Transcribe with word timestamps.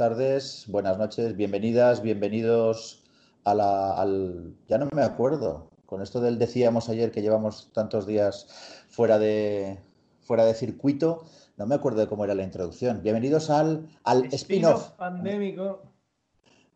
buenas 0.00 0.16
tardes, 0.16 0.64
buenas 0.68 0.96
noches, 0.96 1.36
bienvenidas, 1.36 2.00
bienvenidos 2.00 3.04
a 3.44 3.54
la, 3.54 3.92
al... 4.00 4.54
Ya 4.66 4.78
no 4.78 4.88
me 4.94 5.02
acuerdo, 5.02 5.68
con 5.84 6.00
esto 6.00 6.22
del 6.22 6.38
decíamos 6.38 6.88
ayer 6.88 7.10
que 7.10 7.20
llevamos 7.20 7.70
tantos 7.74 8.06
días 8.06 8.46
fuera 8.88 9.18
de, 9.18 9.78
fuera 10.22 10.46
de 10.46 10.54
circuito, 10.54 11.26
no 11.58 11.66
me 11.66 11.74
acuerdo 11.74 12.00
de 12.00 12.06
cómo 12.06 12.24
era 12.24 12.34
la 12.34 12.44
introducción. 12.44 13.02
Bienvenidos 13.02 13.50
al, 13.50 13.90
al 14.04 14.24
spin-off 14.32 14.92
pandémico 14.92 15.82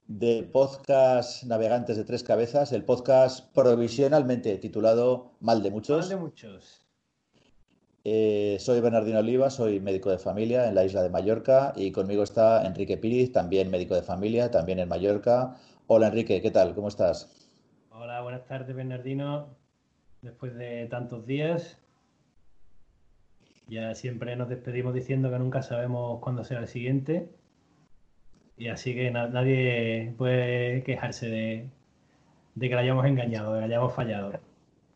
del 0.06 0.45
podcast 0.51 1.45
Navegantes 1.45 1.96
de 1.96 2.04
Tres 2.04 2.24
Cabezas, 2.24 2.73
el 2.73 2.84
podcast 2.84 3.51
provisionalmente 3.54 4.59
titulado 4.59 5.30
Mal 5.41 5.62
de 5.62 5.70
Muchos. 5.70 6.01
Mal 6.01 6.09
de 6.10 6.16
Muchos. 6.16 6.84
Eh, 8.06 8.58
soy 8.60 8.82
Bernardino 8.82 9.20
Oliva, 9.20 9.48
soy 9.48 9.80
médico 9.80 10.10
de 10.10 10.18
familia 10.18 10.68
en 10.68 10.74
la 10.74 10.84
isla 10.84 11.02
de 11.02 11.08
Mallorca 11.08 11.72
y 11.74 11.90
conmigo 11.90 12.22
está 12.22 12.66
Enrique 12.66 12.98
Piriz, 12.98 13.32
también 13.32 13.70
médico 13.70 13.95
de 13.95 14.02
familia, 14.02 14.50
también 14.50 14.78
en 14.78 14.90
Mallorca. 14.90 15.56
Hola 15.86 16.09
Enrique, 16.09 16.42
¿qué 16.42 16.50
tal? 16.50 16.74
¿Cómo 16.74 16.88
estás? 16.88 17.48
Hola, 17.90 18.20
buenas 18.20 18.45
tardes 18.45 18.76
Bernardino. 18.76 19.56
Después 20.20 20.54
de 20.54 20.86
tantos 20.86 21.24
días, 21.26 21.78
ya 23.68 23.95
siempre 23.95 24.36
nos 24.36 24.51
despedimos 24.51 24.92
diciendo 24.92 25.30
que 25.30 25.38
nunca 25.38 25.62
sabemos 25.62 26.20
cuándo 26.20 26.45
será 26.45 26.60
el 26.60 26.68
siguiente. 26.68 27.30
Y 28.59 28.68
así 28.68 28.95
que 28.95 29.10
nadie 29.10 30.12
puede 30.18 30.82
quejarse 30.82 31.29
de, 31.30 31.70
que 32.60 32.74
la 32.74 32.82
hayamos 32.82 33.07
engañado, 33.07 33.54
de 33.54 33.62
que 33.62 33.68
la 33.68 33.76
hayamos 33.76 33.95
fallado. 33.95 34.32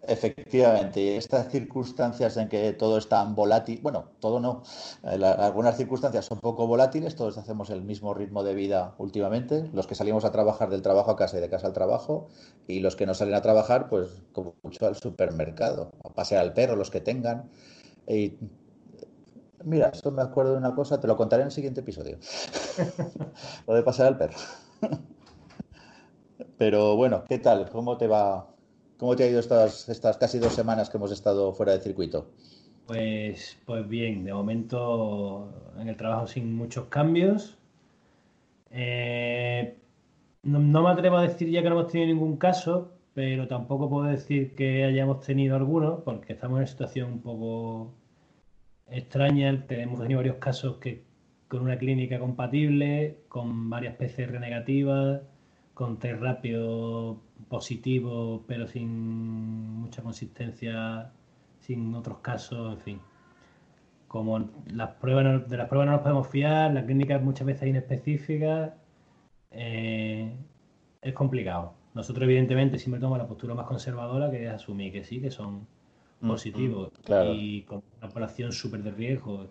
Efectivamente, 0.06 1.16
estas 1.16 1.50
circunstancias 1.50 2.36
en 2.36 2.48
que 2.48 2.72
todo 2.72 2.98
es 2.98 3.08
tan 3.08 3.34
volátil, 3.34 3.80
bueno, 3.82 4.12
todo 4.20 4.38
no, 4.38 4.62
eh, 5.02 5.22
algunas 5.24 5.77
circunstancias 5.77 6.24
son 6.24 6.38
poco 6.38 6.68
volátiles, 6.68 7.16
todos 7.16 7.36
hacemos 7.36 7.68
el 7.70 7.82
mismo 7.82 8.14
ritmo 8.14 8.44
de 8.44 8.55
vida 8.55 8.94
últimamente, 8.98 9.68
los 9.72 9.88
que 9.88 9.96
salimos 9.96 10.24
a 10.24 10.30
trabajar 10.30 10.70
del 10.70 10.82
trabajo 10.82 11.10
a 11.10 11.16
casa 11.16 11.38
y 11.38 11.40
de 11.40 11.50
casa 11.50 11.66
al 11.66 11.72
trabajo, 11.72 12.28
y 12.68 12.78
los 12.78 12.94
que 12.94 13.06
no 13.06 13.14
salen 13.14 13.34
a 13.34 13.42
trabajar, 13.42 13.88
pues 13.88 14.08
como 14.32 14.55
mucho 14.62 14.86
al 14.86 14.94
supermercado, 14.96 15.90
a 16.05 16.10
pasear 16.10 16.42
al 16.42 16.52
perro, 16.52 16.77
los 16.77 16.90
que 16.90 17.00
tengan. 17.00 17.50
Y, 18.06 18.38
mira, 19.64 19.88
eso 19.92 20.12
me 20.12 20.22
acuerdo 20.22 20.52
de 20.52 20.58
una 20.58 20.77
cosa, 20.77 21.00
te 21.00 21.08
lo 21.08 21.16
contaré 21.16 21.42
en 21.42 21.48
el 21.48 21.52
siguiente 21.52 21.80
episodio, 21.80 22.18
lo 23.66 23.74
de 23.74 23.83
pasear 23.83 24.08
al 24.08 24.16
perro. 24.16 24.38
Pero 26.56 26.94
bueno, 26.94 27.24
¿qué 27.28 27.38
tal? 27.40 27.68
¿Cómo 27.70 27.98
te 27.98 28.06
va 28.06 28.58
¿Cómo 28.98 29.14
te 29.14 29.22
ha 29.22 29.30
ido 29.30 29.38
estas, 29.38 29.88
estas 29.88 30.16
casi 30.16 30.41
dos 30.41 30.52
semanas 30.52 30.91
que 30.91 30.96
hemos 30.96 31.12
estado 31.12 31.52
fuera 31.52 31.72
de 31.72 31.80
circuito? 31.80 32.27
Pues, 32.86 33.56
pues 33.64 33.88
bien, 33.88 34.24
de 34.24 34.32
momento 34.32 35.72
en 35.78 35.88
el 35.88 35.96
trabajo 35.96 36.27
sin 36.27 36.55
muchos 36.55 36.86
cambios. 36.86 37.58
Eh, 38.70 39.77
no, 40.42 40.82
me 40.82 40.90
atrevo 40.90 41.18
a 41.18 41.22
decir 41.22 41.48
ya 41.50 41.62
que 41.62 41.68
no 41.68 41.78
hemos 41.78 41.92
tenido 41.92 42.08
ningún 42.08 42.38
caso, 42.38 42.92
pero 43.14 43.46
tampoco 43.46 43.88
puedo 43.88 44.06
decir 44.06 44.55
que 44.55 44.84
hayamos 44.84 45.20
tenido 45.20 45.55
alguno, 45.55 46.02
porque 46.05 46.33
estamos 46.33 46.56
en 46.56 46.62
una 46.62 46.66
situación 46.66 47.12
un 47.12 47.20
poco 47.20 47.94
extraña. 48.88 49.64
Tenemos 49.66 50.00
tenido 50.00 50.18
varios 50.18 50.36
casos 50.38 50.78
que 50.78 51.05
con 51.46 51.62
una 51.62 51.78
clínica 51.78 52.18
compatible, 52.18 53.18
con 53.28 53.70
varias 53.70 53.96
PCR 53.96 54.40
negativas, 54.40 55.23
con 55.74 55.98
test 55.98 56.20
rápido 56.20 57.20
positivo, 57.48 58.45
pero 58.47 58.67
sin 58.67 59.81
mucha 59.81 60.03
consistencia, 60.03 61.13
sin 61.61 61.95
otros 61.95 62.19
casos, 62.19 62.75
en 62.75 62.81
fin. 62.81 63.01
Como 64.07 64.51
las 64.67 64.91
pruebas 64.97 65.48
de 65.48 65.57
las 65.57 65.69
pruebas 65.69 65.86
no 65.86 65.92
nos 65.92 66.03
podemos 66.03 66.29
fiar, 66.29 66.73
la 66.73 66.85
clínica 66.85 67.17
es 67.17 67.23
muchas 67.23 67.47
veces 67.47 67.69
inespecífica, 67.69 68.75
eh, 69.51 70.33
es 71.03 71.13
complicado. 71.14 71.75
Nosotros, 71.95 72.25
evidentemente, 72.25 72.79
siempre 72.79 73.01
tomamos 73.01 73.19
la 73.19 73.27
postura 73.29 73.55
más 73.55 73.67
conservadora, 73.67 74.30
que 74.30 74.47
es 74.47 74.51
asumir 74.51 74.92
que 74.92 75.05
sí, 75.05 75.20
que 75.20 75.30
son 75.30 75.67
mm, 76.20 76.29
positivos 76.29 76.92
mm, 77.09 77.13
y 77.35 77.63
con 77.63 77.83
una 77.98 78.09
población 78.09 78.53
súper 78.53 78.83
de 78.83 78.92
riesgo 78.92 79.47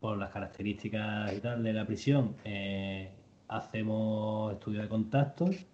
por 0.00 0.18
las 0.18 0.30
características 0.30 1.32
y 1.36 1.40
tal 1.40 1.62
de 1.62 1.72
la 1.72 1.86
prisión. 1.86 2.34
Eh, 2.44 3.10
hacemos 3.48 4.52
estudios 4.54 4.82
de 4.82 4.88
contactos 4.88 5.66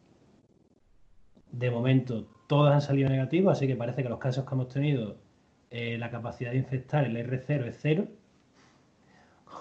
de 1.52 1.70
momento, 1.70 2.26
todos 2.46 2.72
han 2.72 2.80
salido 2.80 3.08
negativos, 3.08 3.52
así 3.52 3.66
que 3.66 3.76
parece 3.76 4.02
que 4.02 4.08
los 4.08 4.18
casos 4.18 4.44
que 4.44 4.54
hemos 4.54 4.68
tenido, 4.68 5.16
eh, 5.70 5.96
la 5.98 6.10
capacidad 6.10 6.50
de 6.50 6.58
infectar 6.58 7.04
el 7.04 7.16
R0 7.16 7.66
es 7.66 7.78
cero. 7.80 8.06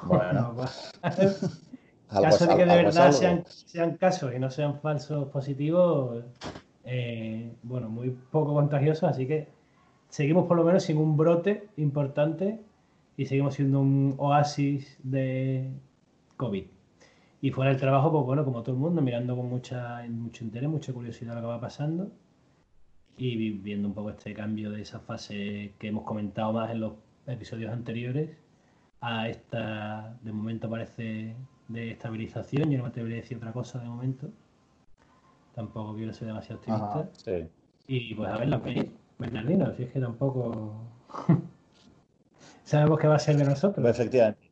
Bueno. 0.03 0.55
caso 2.09 2.47
de 2.47 2.55
que 2.55 2.65
de 2.65 2.75
verdad 2.83 3.11
sean, 3.11 3.97
casos 3.97 4.33
y 4.33 4.39
no 4.39 4.49
sean 4.49 4.79
falsos 4.79 5.29
positivos, 5.29 6.23
eh, 6.85 7.53
bueno, 7.63 7.89
muy 7.89 8.11
poco 8.31 8.53
contagiosos, 8.53 9.09
así 9.09 9.27
que 9.27 9.49
seguimos 10.09 10.47
por 10.47 10.57
lo 10.57 10.63
menos 10.63 10.83
sin 10.83 10.97
un 10.97 11.17
brote 11.17 11.67
importante 11.77 12.59
y 13.17 13.25
seguimos 13.25 13.55
siendo 13.55 13.81
un 13.81 14.15
oasis 14.17 14.97
de 15.03 15.69
COVID. 16.37 16.76
Y 17.41 17.51
fuera 17.51 17.69
del 17.71 17.79
trabajo, 17.79 18.11
pues 18.11 18.25
bueno, 18.25 18.43
como 18.43 18.63
todo 18.63 18.75
el 18.75 18.81
mundo, 18.81 19.01
mirando 19.01 19.35
con 19.35 19.47
mucha, 19.47 20.03
mucho 20.09 20.43
interés, 20.43 20.69
mucha 20.69 20.91
curiosidad 20.91 21.35
lo 21.35 21.41
que 21.41 21.47
va 21.47 21.61
pasando 21.61 22.11
y 23.17 23.51
viendo 23.51 23.87
un 23.87 23.93
poco 23.93 24.11
este 24.11 24.33
cambio 24.33 24.71
de 24.71 24.81
esa 24.81 24.99
fase 24.99 25.73
que 25.79 25.87
hemos 25.87 26.03
comentado 26.03 26.53
más 26.53 26.71
en 26.71 26.81
los 26.81 26.93
episodios 27.25 27.71
anteriores 27.71 28.29
a 29.01 29.27
esta, 29.27 30.17
de 30.21 30.31
momento 30.31 30.69
parece 30.69 31.35
de 31.67 31.91
estabilización. 31.91 32.71
Yo 32.71 32.77
no 32.77 32.83
me 32.85 32.89
atrevería 32.89 33.17
a 33.17 33.21
decir 33.21 33.37
otra 33.37 33.51
cosa 33.51 33.79
de 33.79 33.87
momento. 33.87 34.29
Tampoco 35.53 35.95
quiero 35.95 36.13
ser 36.13 36.27
demasiado 36.27 36.59
optimista. 36.59 37.09
Y 37.87 38.13
pues 38.15 38.29
a 38.29 38.37
ver 38.37 38.49
la 38.49 38.61
peli, 38.61 38.91
Bernardino, 39.17 39.73
si 39.75 39.83
es 39.83 39.91
que 39.91 39.99
tampoco 39.99 40.75
sabemos 42.63 42.99
qué 42.99 43.07
va 43.07 43.15
a 43.15 43.19
ser 43.19 43.37
de 43.37 43.45
nosotros. 43.45 43.87
Efectivamente 43.87 44.46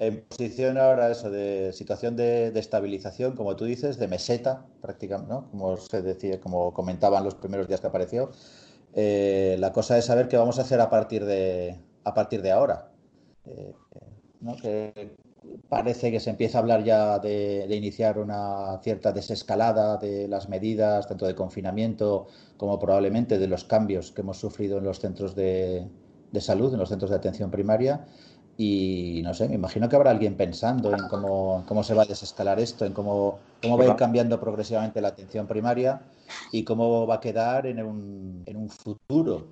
en 0.00 0.22
posición 0.22 0.78
ahora 0.78 1.10
eso 1.10 1.30
de 1.30 1.74
situación 1.74 2.16
de, 2.16 2.58
estabilización, 2.58 3.36
como 3.36 3.54
tú 3.54 3.66
dices, 3.66 3.98
de 3.98 4.08
meseta, 4.08 4.64
prácticamente, 4.80 5.30
¿no? 5.30 5.50
Como 5.50 5.76
se 5.76 6.00
decía, 6.00 6.40
como 6.40 6.72
comentaban 6.72 7.22
los 7.22 7.34
primeros 7.34 7.68
días 7.68 7.82
que 7.82 7.86
apareció. 7.86 8.30
Eh, 8.94 9.56
la 9.58 9.72
cosa 9.72 9.98
es 9.98 10.06
saber 10.06 10.28
qué 10.28 10.38
vamos 10.38 10.58
a 10.58 10.62
hacer 10.62 10.80
a 10.80 10.88
partir 10.88 11.26
de, 11.26 11.78
a 12.04 12.14
partir 12.14 12.40
de 12.40 12.50
ahora. 12.50 12.90
Eh, 13.44 13.74
que 14.62 15.16
parece 15.68 16.10
que 16.10 16.18
se 16.18 16.30
empieza 16.30 16.56
a 16.56 16.60
hablar 16.62 16.82
ya 16.82 17.18
de, 17.18 17.66
iniciar 17.70 18.18
una 18.18 18.80
cierta 18.82 19.12
desescalada 19.12 19.98
de 19.98 20.28
las 20.28 20.48
medidas, 20.48 21.08
tanto 21.08 21.26
de 21.26 21.34
confinamiento 21.34 22.26
como 22.56 22.78
probablemente 22.78 23.38
de 23.38 23.48
los 23.48 23.64
cambios 23.64 24.12
que 24.12 24.22
hemos 24.22 24.38
sufrido 24.38 24.78
en 24.78 24.84
los 24.84 24.98
centros 24.98 25.34
de, 25.34 25.86
de 26.32 26.40
salud, 26.40 26.72
en 26.72 26.80
los 26.80 26.88
centros 26.88 27.10
de 27.10 27.18
atención 27.18 27.50
primaria. 27.50 28.06
Y 28.62 29.22
no 29.24 29.32
sé, 29.32 29.48
me 29.48 29.54
imagino 29.54 29.88
que 29.88 29.96
habrá 29.96 30.10
alguien 30.10 30.36
pensando 30.36 30.92
en 30.92 31.08
cómo, 31.08 31.64
cómo 31.66 31.82
se 31.82 31.94
va 31.94 32.02
a 32.02 32.04
desescalar 32.04 32.60
esto, 32.60 32.84
en 32.84 32.92
cómo, 32.92 33.38
cómo 33.62 33.78
va 33.78 33.84
a 33.84 33.86
ir 33.86 33.96
cambiando 33.96 34.38
progresivamente 34.38 35.00
la 35.00 35.08
atención 35.08 35.46
primaria 35.46 36.02
y 36.52 36.62
cómo 36.62 37.06
va 37.06 37.14
a 37.14 37.20
quedar 37.20 37.64
en 37.64 37.82
un, 37.82 38.42
en 38.44 38.58
un 38.58 38.68
futuro. 38.68 39.46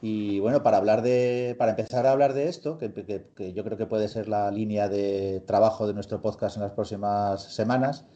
Y 0.00 0.40
bueno, 0.40 0.62
para 0.62 0.78
hablar 0.78 1.02
de, 1.02 1.56
para 1.58 1.72
empezar 1.72 2.06
a 2.06 2.12
hablar 2.12 2.32
de 2.32 2.48
esto, 2.48 2.78
que, 2.78 2.90
que, 2.90 3.52
yo 3.52 3.62
creo 3.64 3.76
que 3.76 3.84
puede 3.84 4.08
ser 4.08 4.28
la 4.28 4.50
línea 4.50 4.88
de 4.88 5.42
trabajo 5.46 5.86
de 5.86 5.92
nuestro 5.92 6.22
podcast 6.22 6.56
en 6.56 6.62
las 6.62 6.72
próximas 6.72 7.42
semanas, 7.42 8.06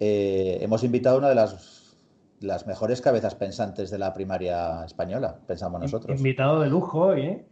eh, 0.00 0.58
hemos 0.60 0.82
invitado 0.82 1.14
a 1.14 1.18
una 1.20 1.28
de 1.28 1.36
las, 1.36 1.96
las 2.40 2.66
mejores 2.66 3.00
cabezas 3.00 3.36
pensantes 3.36 3.92
de 3.92 3.98
la 3.98 4.12
primaria 4.12 4.84
española, 4.84 5.38
pensamos 5.46 5.80
nosotros. 5.80 6.18
Invitado 6.18 6.62
de 6.62 6.68
lujo 6.68 6.98
hoy, 6.98 7.20
¿eh? 7.20 7.46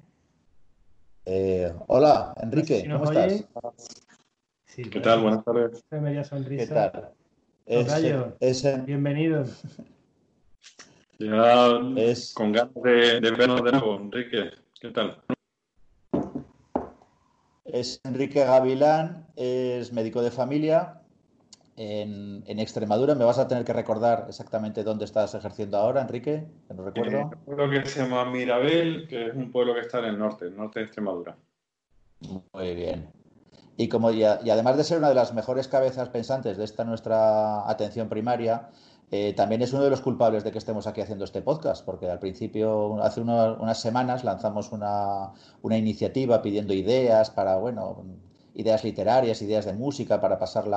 Eh, 1.27 1.73
hola, 1.87 2.35
Enrique, 2.43 2.87
¿cómo 2.91 3.11
estás? 3.11 3.47
¿Qué 4.77 5.01
tal? 5.01 5.23
Buenas 5.23 5.43
tardes. 5.43 5.83
¿Qué 5.89 6.67
tal? 6.67 7.15
Es, 7.65 8.85
Bienvenido. 8.85 9.45
Ya 11.19 11.81
es... 11.97 12.35
con 12.35 12.53
ganas 12.53 12.75
de, 12.75 13.21
de 13.23 13.31
vernos 13.31 13.65
de 13.65 13.73
nuevo, 13.73 13.97
Enrique. 13.97 14.51
¿Qué 14.79 14.91
tal? 14.91 15.23
Es 17.65 18.03
Enrique 18.05 18.45
Gavilán, 18.45 19.27
es 19.35 19.95
médico 19.95 20.21
de 20.21 20.31
familia, 20.31 21.01
en, 21.77 22.59
Extremadura. 22.59 23.15
¿Me 23.15 23.25
vas 23.25 23.39
a 23.39 23.49
tener 23.49 23.65
que 23.65 23.73
recordar 23.73 24.27
exactamente 24.29 24.83
dónde 24.83 25.05
estás 25.05 25.35
ejerciendo 25.35 25.79
ahora, 25.79 26.03
Enrique? 26.03 26.47
Que 26.69 26.75
no 26.75 26.85
recuerdo. 26.85 27.23
un 27.23 27.31
pueblo 27.45 27.71
que 27.71 27.89
se 27.89 28.01
llama 28.01 28.25
Mirabel, 28.31 29.07
que 29.09 29.29
es 29.29 29.35
un 29.35 29.51
pueblo 29.51 29.75
que 29.75 29.81
está 29.81 29.99
en 30.01 30.07
el 30.07 30.19
norte, 30.19 30.47
el 30.47 30.57
norte 30.57 30.81
de 30.81 30.87
Extremadura. 30.87 31.37
Muy 32.53 32.75
bien. 32.75 33.11
Y, 33.77 33.89
como 33.89 34.11
ya, 34.13 34.41
y 34.45 34.51
además 34.51 34.77
de 34.77 34.85
ser 34.85 34.99
una 34.99 35.09
de 35.09 35.17
las 35.17 35.35
mejores 35.35 35.67
cabezas 35.67 36.09
pensantes 36.09 36.57
de 36.57 36.65
esta 36.65 36.85
nuestra 36.85 37.69
atención 37.69 38.09
primaria, 38.09 38.71
eh, 39.11 39.33
también 39.35 39.63
es 39.63 39.73
uno 39.73 39.83
de 39.83 39.91
los 39.91 40.01
culpables 40.01 40.45
de 40.45 40.53
que 40.53 40.59
estemos 40.59 40.87
aquí 40.87 41.01
haciendo 41.01 41.25
este 41.25 41.43
podcast, 41.43 41.85
porque 41.85 42.09
al 42.09 42.21
principio, 42.21 43.03
hace 43.03 43.21
unas 43.21 43.81
semanas, 43.81 44.23
lanzamos 44.23 44.71
una, 44.71 45.33
una 45.63 45.77
iniciativa 45.77 46.41
pidiendo 46.41 46.73
ideas 46.73 47.31
para, 47.31 47.57
bueno, 47.57 48.05
ideas 48.55 48.85
literarias, 48.85 49.43
ideas 49.43 49.65
de 49.65 49.73
música 49.73 50.21
para 50.21 50.39
pasar 50.39 50.69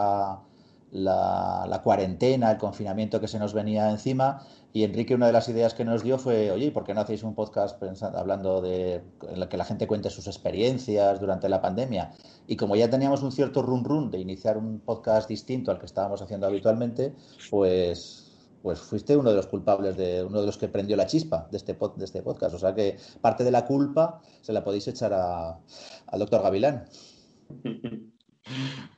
la, 0.91 1.81
cuarentena, 1.83 2.51
el 2.51 2.57
confinamiento 2.57 3.19
que 3.19 3.27
se 3.27 3.39
nos 3.39 3.53
venía 3.53 3.89
encima. 3.89 4.41
Y 4.73 4.83
Enrique, 4.83 5.15
una 5.15 5.27
de 5.27 5.33
las 5.33 5.49
ideas 5.49 5.73
que 5.73 5.85
nos 5.85 6.03
dio 6.03 6.17
fue, 6.17 6.51
oye, 6.51 6.71
¿por 6.71 6.83
qué 6.83 6.93
no 6.93 7.01
hacéis 7.01 7.23
un 7.23 7.33
podcast 7.33 7.81
hablando 8.03 8.61
de 8.61 9.01
que 9.49 9.57
la 9.57 9.65
gente 9.65 9.87
cuente 9.87 10.09
sus 10.09 10.27
experiencias 10.27 11.19
durante 11.19 11.49
la 11.49 11.61
pandemia? 11.61 12.11
Y 12.47 12.55
como 12.55 12.75
ya 12.75 12.89
teníamos 12.89 13.23
un 13.23 13.31
cierto 13.31 13.61
run 13.61 13.83
run 13.83 14.11
de 14.11 14.19
iniciar 14.19 14.57
un 14.57 14.79
podcast 14.79 15.27
distinto 15.27 15.71
al 15.71 15.79
que 15.79 15.85
estábamos 15.85 16.21
haciendo 16.21 16.47
habitualmente, 16.47 17.13
pues 17.49 18.23
pues 18.61 18.81
fuiste 18.81 19.15
uno 19.15 19.29
de 19.29 19.35
los 19.37 19.47
culpables 19.47 19.95
de 19.95 20.23
uno 20.23 20.41
de 20.41 20.45
los 20.45 20.57
que 20.57 20.67
prendió 20.67 20.97
la 20.97 21.05
chispa 21.05 21.47
de 21.51 21.57
este, 21.57 21.77
de 21.95 22.05
este 22.05 22.21
podcast. 22.21 22.55
O 22.55 22.59
sea 22.59 22.75
que 22.75 22.97
parte 23.21 23.45
de 23.45 23.51
la 23.51 23.65
culpa 23.65 24.19
se 24.41 24.51
la 24.51 24.63
podéis 24.63 24.87
echar 24.89 25.13
al 25.13 26.19
doctor 26.19 26.41
Gavilán. 26.41 26.85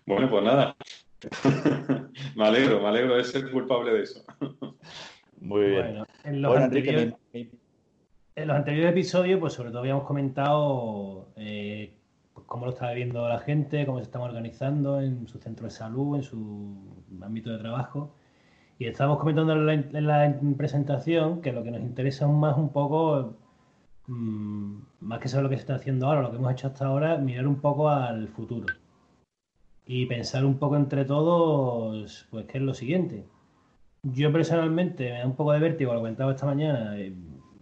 Bueno, 0.06 0.30
pues 0.30 0.44
nada, 0.44 0.76
me 2.36 2.48
alegro, 2.48 2.82
me 2.82 2.88
alegro 2.88 3.18
de 3.18 3.24
ser 3.24 3.52
culpable 3.52 3.94
de 3.94 4.04
eso. 4.04 4.24
Muy 5.42 5.66
bien. 5.66 6.04
en, 6.24 6.42
los 6.42 6.56
anteriores, 6.56 7.14
episodios, 8.92 9.40
pues 9.40 9.54
sobre 9.54 9.70
todo 9.70 9.80
habíamos 9.80 10.06
comentado 10.06 11.28
eh, 11.36 11.94
pues, 12.34 12.46
cómo 12.48 12.66
lo 12.66 12.72
estaba 12.72 12.94
viendo 12.94 13.28
la 13.28 13.40
gente, 13.40 13.86
cómo 13.86 14.00
se 14.00 14.06
están 14.06 14.22
organizando 14.22 15.02
en 15.02 15.28
su 15.28 15.40
centro 15.40 15.66
de 15.66 15.72
salud, 15.72 16.18
en 16.18 16.24
su 16.24 16.78
ámbito 17.22 17.52
de 17.52 17.60
trabajo. 17.60 18.16
Y 18.78 18.86
estábamos 18.86 19.20
comentando 19.20 19.54
en 19.54 20.08
la, 20.08 20.40
presentación 20.58 21.42
que 21.42 21.52
lo 21.52 21.64
que 21.64 21.72
nos 21.72 21.82
interesa 21.82 22.28
más 22.28 22.58
un 22.58 22.72
poco, 22.72 23.36
mm, 24.08 24.78
más 25.02 25.20
que 25.20 25.28
saber 25.28 25.44
lo 25.44 25.50
que 25.50 25.58
se 25.58 25.62
está 25.62 25.76
haciendo 25.76 26.08
ahora, 26.08 26.22
lo 26.22 26.32
que 26.32 26.38
hemos 26.38 26.52
hecho 26.54 26.68
hasta 26.68 26.86
ahora, 26.86 27.18
mirar 27.18 27.46
un 27.46 27.60
poco 27.60 27.90
al 27.90 28.30
futuro 28.30 28.68
y 29.92 30.06
pensar 30.06 30.46
un 30.46 30.60
poco 30.60 30.76
entre 30.78 31.04
todos, 31.04 32.28
pues, 32.30 32.46
qué 32.46 32.60
es 32.60 32.64
lo 32.64 32.76
siguiente. 32.76 33.26
Yo 34.04 34.32
personalmente 34.32 35.12
me 35.12 35.20
da 35.20 35.26
un 35.26 35.36
poco 35.36 35.52
de 35.54 35.60
vértigo, 35.60 35.94
lo 35.94 36.00
comentaba 36.02 36.32
esta 36.32 36.46
mañana, 36.46 36.96
eh, 36.96 37.12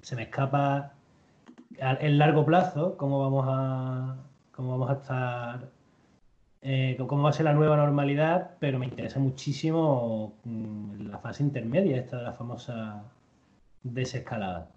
se 0.02 0.18
me 0.18 0.24
escapa 0.24 0.94
en 1.80 2.18
largo 2.18 2.46
plazo 2.46 2.98
cómo 2.98 3.20
vamos 3.22 3.46
a, 3.48 4.18
cómo 4.52 4.72
vamos 4.78 4.90
a 4.90 4.94
estar, 4.94 5.70
eh, 6.62 6.98
cómo 7.08 7.24
va 7.24 7.30
a 7.30 7.34
ser 7.34 7.46
la 7.46 7.54
nueva 7.54 7.78
normalidad, 7.78 8.58
pero 8.60 8.78
me 8.78 8.88
interesa 8.88 9.20
muchísimo 9.20 10.36
mm, 10.44 11.08
la 11.10 11.20
fase 11.20 11.44
intermedia, 11.44 11.96
esta 11.98 12.18
de 12.18 12.24
la 12.24 12.34
famosa 12.34 13.04
desescalada. 13.84 14.70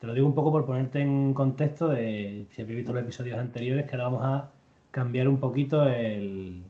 Te 0.00 0.06
lo 0.06 0.14
digo 0.14 0.26
un 0.26 0.34
poco 0.34 0.52
por 0.52 0.64
ponerte 0.64 1.00
en 1.02 1.34
contexto 1.34 1.88
de 1.88 2.46
si 2.50 2.62
habéis 2.62 2.78
visto 2.78 2.94
los 2.94 3.02
episodios 3.02 3.38
anteriores, 3.38 3.84
que 3.86 3.92
ahora 3.92 4.04
vamos 4.04 4.24
a 4.24 4.50
cambiar 4.90 5.28
un 5.28 5.38
poquito 5.38 5.86
el, 5.86 6.64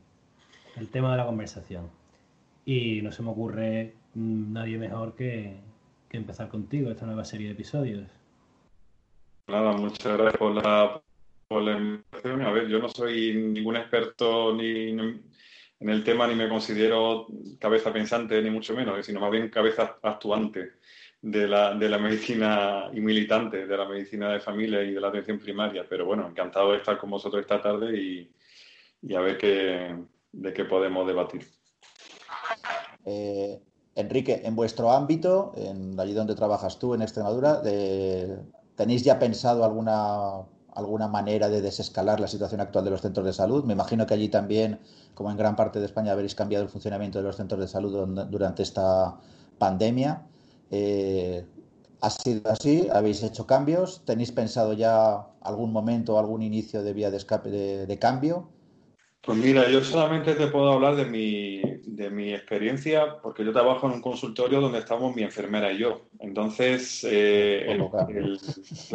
el 0.77 0.87
tema 0.89 1.11
de 1.11 1.17
la 1.17 1.25
conversación. 1.25 1.89
Y 2.65 3.01
no 3.01 3.11
se 3.11 3.23
me 3.23 3.31
ocurre 3.31 3.93
nadie 4.15 4.77
mejor 4.77 5.15
que, 5.15 5.57
empezar 6.11 6.49
contigo 6.49 6.89
esta 6.89 7.05
nueva 7.05 7.23
serie 7.23 7.47
de 7.47 7.53
episodios. 7.53 8.09
Nada, 9.47 9.73
muchas 9.73 10.17
gracias 10.17 10.37
por 10.37 10.55
la, 10.55 11.01
por 11.47 11.61
la 11.61 11.77
invitación. 11.77 12.41
A 12.41 12.51
ver, 12.51 12.67
yo 12.67 12.79
no 12.79 12.89
soy 12.89 13.33
ningún 13.35 13.75
experto 13.75 14.55
ni, 14.55 14.89
en 14.89 15.89
el 15.89 16.03
tema, 16.03 16.27
ni 16.27 16.35
me 16.35 16.49
considero 16.49 17.27
cabeza 17.59 17.93
pensante, 17.93 18.41
ni 18.41 18.49
mucho 18.49 18.75
menos, 18.75 19.05
sino 19.05 19.19
más 19.19 19.31
bien 19.31 19.49
cabeza 19.49 19.97
actuante 20.01 20.73
de 21.21 21.47
la, 21.47 21.75
de 21.75 21.89
la 21.89 21.99
medicina 21.99 22.89
y 22.93 23.01
militante 23.01 23.67
de 23.67 23.77
la 23.77 23.87
medicina 23.87 24.31
de 24.31 24.39
familia 24.39 24.83
y 24.83 24.93
de 24.93 25.01
la 25.01 25.09
atención 25.09 25.39
primaria. 25.39 25.85
Pero 25.87 26.05
bueno, 26.05 26.27
encantado 26.27 26.71
de 26.71 26.77
estar 26.77 26.97
con 26.97 27.11
vosotros 27.11 27.41
esta 27.41 27.61
tarde 27.61 27.97
y, 27.97 28.31
y 29.03 29.15
a 29.15 29.21
ver 29.21 29.37
qué, 29.37 29.95
de 30.31 30.53
qué 30.53 30.65
podemos 30.65 31.07
debatir. 31.07 31.47
Eh, 33.05 33.61
Enrique, 33.95 34.41
en 34.45 34.55
vuestro 34.55 34.91
ámbito, 34.91 35.51
en 35.55 35.99
allí 35.99 36.13
donde 36.13 36.35
trabajas 36.35 36.79
tú, 36.79 36.93
en 36.93 37.01
Extremadura, 37.01 37.61
¿tenéis 38.75 39.03
ya 39.03 39.19
pensado 39.19 39.65
alguna, 39.65 40.45
alguna 40.73 41.07
manera 41.07 41.49
de 41.49 41.61
desescalar 41.61 42.19
la 42.19 42.27
situación 42.27 42.61
actual 42.61 42.85
de 42.85 42.91
los 42.91 43.01
centros 43.01 43.25
de 43.25 43.33
salud? 43.33 43.65
Me 43.65 43.73
imagino 43.73 44.05
que 44.05 44.13
allí 44.13 44.29
también, 44.29 44.79
como 45.15 45.31
en 45.31 45.37
gran 45.37 45.55
parte 45.55 45.79
de 45.79 45.85
España, 45.85 46.13
habréis 46.13 46.35
cambiado 46.35 46.63
el 46.63 46.69
funcionamiento 46.69 47.17
de 47.17 47.25
los 47.25 47.35
centros 47.35 47.59
de 47.59 47.67
salud 47.67 48.07
durante 48.29 48.63
esta 48.63 49.17
pandemia. 49.57 50.25
Eh, 50.71 51.45
¿Ha 52.01 52.09
sido 52.09 52.49
así? 52.49 52.87
¿Habéis 52.93 53.21
hecho 53.23 53.45
cambios? 53.45 54.05
¿Tenéis 54.05 54.31
pensado 54.31 54.71
ya 54.71 55.27
algún 55.41 55.73
momento, 55.73 56.17
algún 56.17 56.41
inicio 56.41 56.83
de 56.83 56.93
vía 56.93 57.11
de 57.11 57.17
escape 57.17 57.49
de 57.49 57.99
cambio? 57.99 58.47
Pues 59.21 59.37
mira, 59.37 59.69
yo 59.69 59.83
solamente 59.83 60.33
te 60.33 60.47
puedo 60.47 60.71
hablar 60.71 60.95
de 60.95 61.05
mi, 61.05 61.61
de 61.83 62.09
mi 62.09 62.33
experiencia, 62.33 63.17
porque 63.21 63.43
yo 63.43 63.51
trabajo 63.51 63.87
en 63.87 63.93
un 63.93 64.01
consultorio 64.01 64.61
donde 64.61 64.79
estamos 64.79 65.13
mi 65.15 65.23
enfermera 65.23 65.71
y 65.71 65.79
yo. 65.79 66.07
Entonces, 66.19 67.05
eh, 67.09 67.77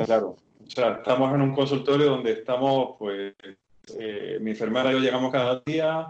claro, 0.07 0.37
o 0.67 0.71
sea, 0.71 0.93
estamos 0.93 1.35
en 1.35 1.43
un 1.43 1.55
consultorio 1.55 2.07
donde 2.07 2.33
estamos, 2.33 2.97
pues, 2.99 3.35
eh, 3.99 4.39
mi 4.41 4.53
enfermera 4.53 4.91
y 4.91 4.95
yo 4.95 5.01
llegamos 5.01 5.31
cada 5.31 5.63
día 5.67 6.09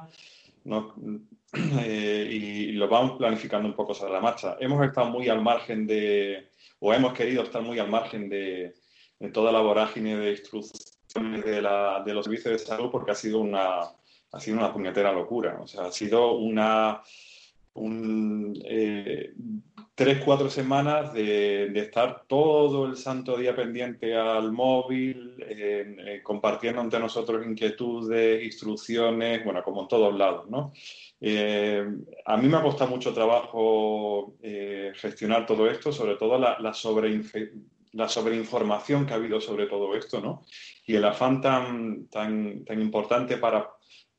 eh, 1.82 2.28
y 2.30 2.72
lo 2.72 2.88
vamos 2.88 3.18
planificando 3.18 3.68
un 3.68 3.74
poco 3.74 3.94
sobre 3.94 4.12
la 4.12 4.20
marcha. 4.20 4.56
Hemos 4.60 4.84
estado 4.86 5.10
muy 5.10 5.28
al 5.28 5.42
margen 5.42 5.88
de, 5.88 6.50
o 6.78 6.94
hemos 6.94 7.12
querido 7.14 7.42
estar 7.42 7.62
muy 7.62 7.80
al 7.80 7.90
margen 7.90 8.28
de, 8.28 8.74
de 9.18 9.30
toda 9.30 9.50
la 9.50 9.60
vorágine 9.60 10.16
de 10.16 10.30
instrucciones 10.30 11.44
de, 11.44 11.60
la, 11.60 12.02
de 12.04 12.14
los 12.14 12.26
servicios 12.26 12.52
de 12.52 12.58
salud 12.58 12.90
porque 12.90 13.10
ha 13.10 13.16
sido 13.16 13.40
una 13.40 13.90
ha 14.34 14.40
sido 14.40 14.58
una 14.58 14.72
puñetera 14.72 15.12
locura. 15.12 15.58
O 15.62 15.66
sea, 15.66 15.86
ha 15.86 15.92
sido 15.92 16.32
una. 16.32 17.02
Eh, 17.76 19.32
tres, 19.96 20.22
cuatro 20.24 20.48
semanas 20.48 21.12
de, 21.12 21.66
estar 21.78 22.24
todo 22.28 22.86
el 22.86 22.96
santo 22.96 23.36
día 23.36 23.54
pendiente 23.54 24.16
al 24.16 24.52
móvil, 24.52 25.36
eh, 25.40 26.20
compartiendo 26.22 26.80
entre 26.80 27.00
nosotros 27.00 27.44
inquietudes, 27.44 28.44
instrucciones, 28.44 29.44
bueno, 29.44 29.62
como 29.62 29.82
en 29.82 29.88
todos 29.88 30.16
lados, 30.16 30.48
¿no? 30.48 30.72
Eh, 31.20 31.84
a 32.26 32.36
mí 32.36 32.48
me 32.48 32.58
ha 32.58 32.62
costado 32.62 32.90
mucho 32.90 33.12
trabajo 33.12 34.34
gestionar 34.94 35.46
todo 35.46 35.68
esto, 35.68 35.92
sobre 35.92 36.16
todo 36.16 36.38
la, 36.38 36.58
la, 36.60 36.72
la 37.92 38.08
sobreinformación 38.08 39.06
que 39.06 39.12
ha 39.12 39.16
habido 39.16 39.40
sobre 39.40 39.66
todo 39.66 39.94
esto, 39.96 40.20
¿no? 40.20 40.42
Y 40.86 40.94
el 40.94 41.04
afán 41.04 41.40
tan, 41.40 42.06
tan, 42.06 42.64
tan 42.64 42.80
importante 42.80 43.36
para 43.38 43.73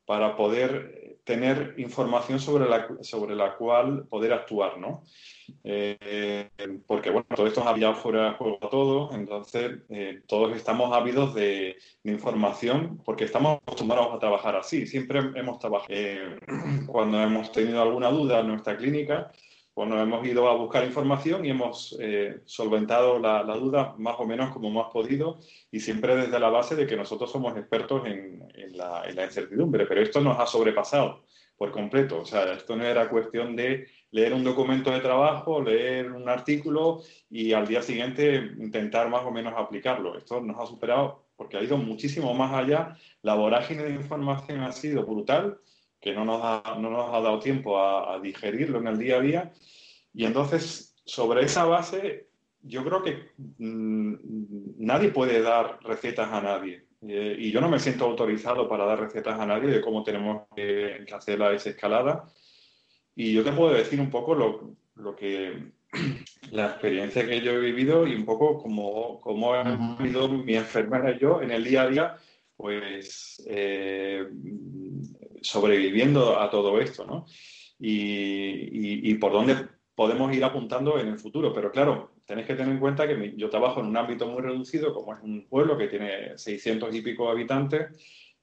para 0.06 0.36
poder 0.36 1.18
tener 1.24 1.74
información 1.78 2.38
sobre 2.38 2.68
la, 2.68 2.88
sobre 3.00 3.34
la 3.34 3.56
cual 3.56 4.06
poder 4.08 4.32
actuar, 4.32 4.78
¿no? 4.78 5.02
Eh, 5.64 6.48
porque, 6.86 7.10
bueno, 7.10 7.26
todo 7.34 7.48
esto 7.48 7.60
es 7.60 7.66
había 7.66 7.92
fuera 7.94 8.30
de 8.30 8.36
juego 8.36 8.58
a 8.62 8.70
todos, 8.70 9.14
entonces 9.14 9.78
eh, 9.88 10.22
todos 10.26 10.56
estamos 10.56 10.94
ávidos 10.94 11.34
de, 11.34 11.76
información 12.04 13.02
porque 13.04 13.24
estamos 13.24 13.58
acostumbrados 13.62 14.14
a 14.14 14.20
trabajar 14.20 14.54
así. 14.54 14.86
Siempre 14.86 15.18
hemos 15.34 15.58
trabajado. 15.58 15.92
Eh, 15.92 16.38
cuando 16.86 17.20
hemos 17.20 17.50
tenido 17.50 17.82
alguna 17.82 18.10
duda 18.10 18.40
en 18.40 18.46
nuestra 18.46 18.76
clínica, 18.76 19.32
bueno, 19.76 20.00
hemos 20.00 20.26
ido 20.26 20.48
a 20.48 20.54
buscar 20.54 20.84
información 20.84 21.44
y 21.44 21.50
hemos 21.50 21.94
eh, 22.00 22.40
solventado 22.46 23.18
la, 23.18 23.42
duda 23.42 23.94
más 23.98 24.16
o 24.18 24.24
menos 24.24 24.50
como 24.50 24.68
hemos 24.68 24.90
podido 24.90 25.38
y 25.70 25.80
siempre 25.80 26.16
desde 26.16 26.40
la 26.40 26.48
base 26.48 26.74
de 26.74 26.86
que 26.86 26.96
nosotros 26.96 27.30
somos 27.30 27.54
expertos 27.58 28.06
en, 28.06 28.48
la, 28.72 29.04
incertidumbre, 29.06 29.84
pero 29.84 30.00
esto 30.00 30.22
nos 30.22 30.38
ha 30.40 30.46
sobrepasado 30.46 31.24
por 31.58 31.72
completo. 31.72 32.22
O 32.22 32.24
sea, 32.24 32.54
esto 32.54 32.74
no 32.74 32.84
era 32.84 33.10
cuestión 33.10 33.54
de 33.54 33.86
leer 34.12 34.32
un 34.32 34.44
documento 34.44 34.90
de 34.90 35.00
trabajo, 35.00 35.60
leer 35.60 36.10
un 36.10 36.26
artículo 36.26 37.02
y 37.28 37.52
al 37.52 37.66
día 37.66 37.82
siguiente 37.82 38.34
intentar 38.58 39.10
más 39.10 39.24
o 39.26 39.30
menos 39.30 39.52
aplicarlo. 39.58 40.16
Esto 40.16 40.40
nos 40.40 40.58
ha 40.58 40.64
superado 40.64 41.26
porque 41.36 41.58
ha 41.58 41.62
ido 41.62 41.76
muchísimo 41.76 42.32
más 42.32 42.54
allá. 42.54 42.96
La 43.20 43.34
vorágine 43.34 43.82
de 43.82 43.90
información 43.90 44.62
ha 44.62 44.72
sido 44.72 45.04
brutal 45.04 45.58
que 46.06 46.14
no 46.14 46.24
nos 46.24 46.40
ha, 46.40 46.76
no 46.78 46.88
nos 46.88 47.12
ha 47.12 47.20
dado 47.20 47.40
tiempo 47.40 47.80
a, 47.80 48.20
digerirlo 48.20 48.78
en 48.78 48.86
el 48.86 48.96
día 48.96 49.16
a 49.16 49.20
día. 49.20 49.52
Y 50.14 50.24
entonces, 50.24 50.94
sobre 51.04 51.44
esa 51.44 51.64
base, 51.64 52.28
yo 52.62 52.84
creo 52.84 53.02
que 53.02 53.32
mm, 53.58 54.14
nadie 54.78 55.08
puede 55.08 55.42
dar 55.42 55.80
recetas 55.82 56.32
a 56.32 56.40
nadie. 56.40 56.84
Eh, 57.08 57.34
y 57.40 57.50
yo 57.50 57.60
no 57.60 57.68
me 57.68 57.80
siento 57.80 58.04
autorizado 58.04 58.68
para 58.68 58.84
dar 58.84 59.00
recetas 59.00 59.40
a 59.40 59.46
nadie 59.46 59.68
de 59.68 59.80
cómo 59.80 60.04
tenemos 60.04 60.42
que, 60.54 61.04
hacer 61.12 61.40
la 61.40 61.50
desescalada. 61.50 62.24
Y 63.16 63.32
yo 63.32 63.42
te 63.42 63.50
puedo 63.50 63.74
decir 63.74 64.00
un 64.00 64.10
poco 64.10 64.36
lo, 64.36 64.76
lo 64.94 65.16
que 65.16 65.72
la 66.52 66.66
experiencia 66.66 67.26
que 67.26 67.40
yo 67.40 67.50
he 67.50 67.58
vivido 67.58 68.06
y 68.06 68.14
un 68.14 68.24
poco 68.24 68.62
cómo, 68.62 69.20
cómo 69.20 69.54
ha 69.54 69.96
vivido 69.98 70.28
mi 70.28 70.54
enfermera 70.54 71.10
y 71.10 71.18
yo 71.18 71.42
en 71.42 71.50
el 71.50 71.64
día 71.64 71.82
a 71.82 71.88
día, 71.88 72.16
pues 72.56 73.42
eh, 73.48 74.24
sobreviviendo 75.46 76.40
a 76.40 76.50
todo 76.50 76.80
esto, 76.80 77.06
¿no? 77.06 77.26
Y, 77.78 79.14
por 79.14 79.32
dónde 79.32 79.56
podemos 79.94 80.34
ir 80.34 80.44
apuntando 80.44 80.98
en 80.98 81.08
el 81.08 81.18
futuro. 81.18 81.52
Pero 81.52 81.70
claro, 81.70 82.12
tenéis 82.26 82.46
que 82.46 82.54
tener 82.54 82.72
en 82.72 82.80
cuenta 82.80 83.06
que 83.06 83.34
yo 83.36 83.48
trabajo 83.48 83.80
en 83.80 83.86
un 83.86 83.96
ámbito 83.96 84.26
muy 84.26 84.42
reducido, 84.42 84.92
como 84.92 85.14
es 85.14 85.22
un 85.22 85.46
pueblo 85.48 85.78
que 85.78 85.88
tiene 85.88 86.36
600 86.36 86.94
y 86.94 87.02
pico 87.02 87.30
habitantes, 87.30 87.88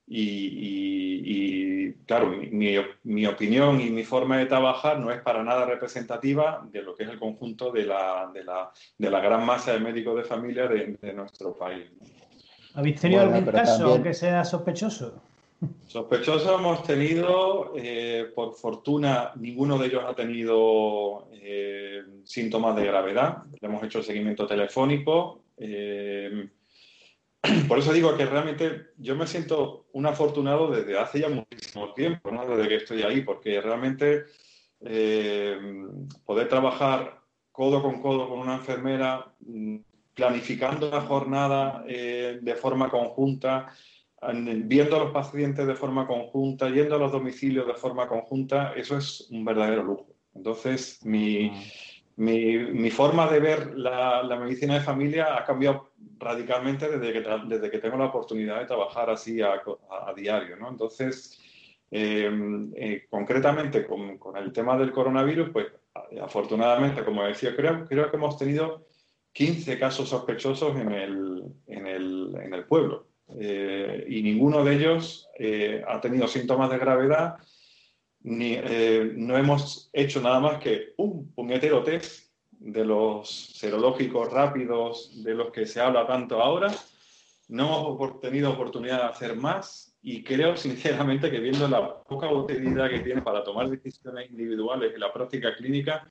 Y, 0.06 1.92
claro, 2.06 2.30
mi, 2.50 3.26
opinión 3.26 3.80
y 3.80 3.90
mi 3.90 4.04
forma 4.04 4.38
de 4.38 4.46
trabajar 4.46 4.98
no 4.98 5.10
es 5.10 5.22
para 5.22 5.42
nada 5.42 5.64
representativa 5.64 6.66
de 6.70 6.82
lo 6.82 6.94
que 6.94 7.04
es 7.04 7.10
el 7.10 7.18
conjunto 7.18 7.72
de 7.72 7.86
la, 7.86 8.30
de 8.34 8.44
la, 8.44 8.70
de 8.98 9.10
la 9.10 9.20
gran 9.20 9.46
masa 9.46 9.72
de 9.72 9.80
médicos 9.80 10.16
de 10.16 10.24
familia 10.24 10.68
de, 10.68 11.12
nuestro 11.14 11.56
país. 11.56 11.86
¿Habéis 12.74 13.00
tenido 13.00 13.22
algún 13.22 13.46
caso 13.46 14.02
que 14.02 14.12
sea 14.12 14.44
sospechoso? 14.44 15.33
Sospechosos 15.86 16.58
hemos 16.58 16.82
tenido, 16.82 17.72
eh, 17.76 18.30
por 18.34 18.54
fortuna, 18.54 19.32
ninguno 19.36 19.78
de 19.78 19.86
ellos 19.86 20.04
ha 20.06 20.14
tenido 20.14 21.28
eh, 21.32 22.02
síntomas 22.24 22.76
de 22.76 22.86
gravedad. 22.86 23.44
hemos 23.60 23.82
hecho 23.82 23.98
el 23.98 24.04
seguimiento 24.04 24.46
telefónico. 24.46 25.44
Eh, 25.56 26.48
por 27.68 27.78
eso 27.78 27.92
digo 27.92 28.16
que 28.16 28.26
realmente 28.26 28.88
yo 28.98 29.14
me 29.16 29.26
siento 29.26 29.86
un 29.92 30.06
afortunado 30.06 30.70
desde 30.70 30.98
hace 30.98 31.20
ya 31.20 31.28
muchísimo 31.28 31.92
tiempo, 31.94 32.30
¿no? 32.30 32.46
desde 32.46 32.68
que 32.68 32.76
estoy 32.76 33.02
ahí, 33.02 33.20
porque 33.22 33.60
realmente 33.60 34.24
poder 36.26 36.46
trabajar 36.48 37.22
codo 37.50 37.80
con 37.80 38.02
codo 38.02 38.28
con 38.28 38.38
una 38.38 38.56
enfermera, 38.56 39.32
mm, 39.40 39.76
planificando 40.12 40.90
la 40.90 41.00
jornada 41.00 41.82
de 41.86 42.56
forma 42.60 42.90
conjunta, 42.90 43.72
viendo 44.32 44.96
a 44.96 45.04
los 45.04 45.12
pacientes 45.12 45.66
de 45.66 45.74
forma 45.74 46.06
conjunta, 46.06 46.68
yendo 46.70 46.96
a 46.96 46.98
los 46.98 47.12
domicilios 47.12 47.66
de 47.66 47.74
forma 47.74 48.08
conjunta, 48.08 48.72
eso 48.74 48.96
es 48.96 49.28
un 49.30 49.44
verdadero 49.44 49.82
lujo. 49.82 50.06
Entonces, 50.34 51.04
mi, 51.04 51.50
mm. 52.16 52.90
forma 52.90 53.30
de 53.30 53.40
ver 53.40 53.74
la, 53.76 54.22
medicina 54.40 54.74
de 54.74 54.80
familia 54.80 55.36
ha 55.36 55.44
cambiado 55.44 55.92
radicalmente 56.18 56.88
desde 56.88 57.12
que, 57.12 57.28
desde 57.48 57.70
que 57.70 57.78
tengo 57.78 57.96
la 57.96 58.06
oportunidad 58.06 58.60
de 58.60 58.66
trabajar 58.66 59.10
así 59.10 59.40
a, 59.42 59.60
diario. 60.16 60.56
¿no? 60.56 60.70
Entonces, 60.70 61.38
em, 61.90 62.72
eh, 62.76 63.06
concretamente 63.10 63.86
con, 63.86 64.18
el 64.36 64.52
tema 64.52 64.76
del 64.78 64.92
coronavirus, 64.92 65.50
pues 65.50 65.66
afortunadamente, 66.20 67.04
como 67.04 67.24
decía, 67.24 67.54
creo, 67.54 67.84
creo 67.86 68.10
que 68.10 68.16
hemos 68.16 68.36
tenido 68.36 68.86
15 69.32 69.78
casos 69.78 70.08
sospechosos 70.08 70.76
en 70.78 70.92
el, 70.92 71.44
en 71.66 71.86
el, 71.86 72.36
en 72.42 72.54
el 72.54 72.64
pueblo. 72.64 73.13
Eh, 73.28 74.04
y 74.08 74.22
ninguno 74.22 74.64
de 74.64 74.74
ellos 74.74 75.28
eh, 75.38 75.82
ha 75.86 76.00
tenido 76.00 76.28
síntomas 76.28 76.70
de 76.70 76.78
gravedad, 76.78 77.36
ni, 78.20 78.54
eh, 78.54 79.12
no 79.16 79.36
hemos 79.36 79.90
hecho 79.92 80.20
nada 80.20 80.40
más 80.40 80.58
que 80.58 80.94
un 80.96 81.32
puñetero 81.32 81.82
test 81.82 82.30
de 82.50 82.84
los 82.84 83.28
serológicos 83.28 84.32
rápidos 84.32 85.22
de 85.22 85.34
los 85.34 85.50
que 85.50 85.66
se 85.66 85.80
habla 85.80 86.06
tanto 86.06 86.40
ahora. 86.40 86.72
No 87.48 87.94
hemos 87.94 88.20
tenido 88.20 88.52
oportunidad 88.52 88.98
de 88.98 89.08
hacer 89.08 89.36
más 89.36 89.94
y 90.02 90.22
creo 90.22 90.56
sinceramente 90.56 91.30
que 91.30 91.40
viendo 91.40 91.68
la 91.68 92.02
poca 92.02 92.30
utilidad 92.30 92.90
que 92.90 93.00
tiene 93.00 93.22
para 93.22 93.42
tomar 93.42 93.68
decisiones 93.68 94.30
individuales 94.30 94.94
en 94.94 95.00
la 95.00 95.12
práctica 95.12 95.54
clínica, 95.54 96.06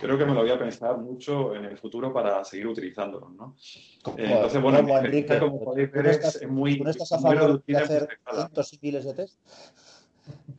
creo 0.00 0.18
que 0.18 0.24
me 0.24 0.34
lo 0.34 0.40
voy 0.40 0.50
a 0.50 0.58
pensar 0.58 0.98
mucho 0.98 1.54
en 1.54 1.64
el 1.64 1.76
futuro 1.76 2.12
para 2.12 2.44
seguir 2.44 2.66
utilizándolos, 2.68 3.32
¿no? 3.32 3.56
Eh, 4.16 4.32
entonces, 4.32 4.62
bueno, 4.62 4.80
como 4.82 4.98
Enrique, 4.98 5.38
como 5.38 5.62
podéis 5.62 5.92
ver, 5.92 6.06
es 6.06 6.48
muy... 6.48 6.78
¿Tú 6.78 6.84
no 6.84 6.90
estás 6.90 7.12
a 7.12 7.18
favor 7.18 7.62
de 7.64 7.76
hacer 7.76 8.08
cientos 8.32 8.72
y 8.72 8.78
miles 8.82 9.04
de 9.04 9.14
test? 9.14 9.38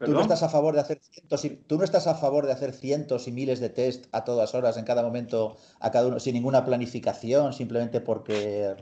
¿Tú 0.04 0.12
no, 0.12 0.22
estás 0.22 0.44
a 0.44 0.50
favor 0.50 0.74
de 0.74 0.82
hacer 0.82 1.00
cientos 1.00 1.46
y, 1.46 1.50
¿Tú 1.50 1.78
no 1.78 1.84
estás 1.84 2.08
a 2.08 2.16
favor 2.16 2.46
de 2.46 2.52
hacer 2.52 2.74
cientos 2.74 3.28
y 3.28 3.32
miles 3.32 3.60
de 3.60 3.70
test 3.70 4.08
a 4.12 4.24
todas 4.24 4.54
horas, 4.56 4.78
en 4.78 4.86
cada 4.86 5.04
momento, 5.04 5.58
a 5.80 5.92
cada 5.92 6.08
uno, 6.08 6.20
sin 6.20 6.34
ninguna 6.34 6.66
planificación, 6.66 7.54
simplemente 7.54 8.02
porque, 8.02 8.76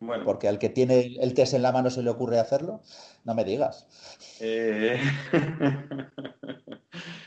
bueno. 0.00 0.24
porque 0.24 0.48
al 0.48 0.58
que 0.58 0.68
tiene 0.68 1.16
el 1.20 1.34
test 1.34 1.54
en 1.54 1.62
la 1.62 1.72
mano 1.72 1.90
se 1.90 2.02
le 2.02 2.10
ocurre 2.10 2.38
hacerlo? 2.38 2.82
No 3.24 3.34
me 3.34 3.44
digas. 3.44 3.86
Eh... 4.40 5.00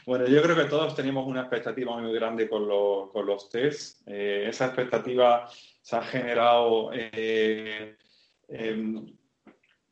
Bueno, 0.06 0.28
yo 0.28 0.42
creo 0.42 0.56
que 0.56 0.66
todos 0.66 0.96
teníamos 0.96 1.26
una 1.28 1.42
expectativa 1.42 1.98
muy 1.98 2.14
grande 2.14 2.50
con, 2.50 2.68
los 2.68 3.50
test. 3.50 4.02
Eh, 4.06 4.46
esa 4.50 4.66
expectativa 4.66 5.48
se 5.82 5.96
ha 5.96 6.02
generado 6.02 6.92
eh, 6.94 7.96
em, 8.50 9.16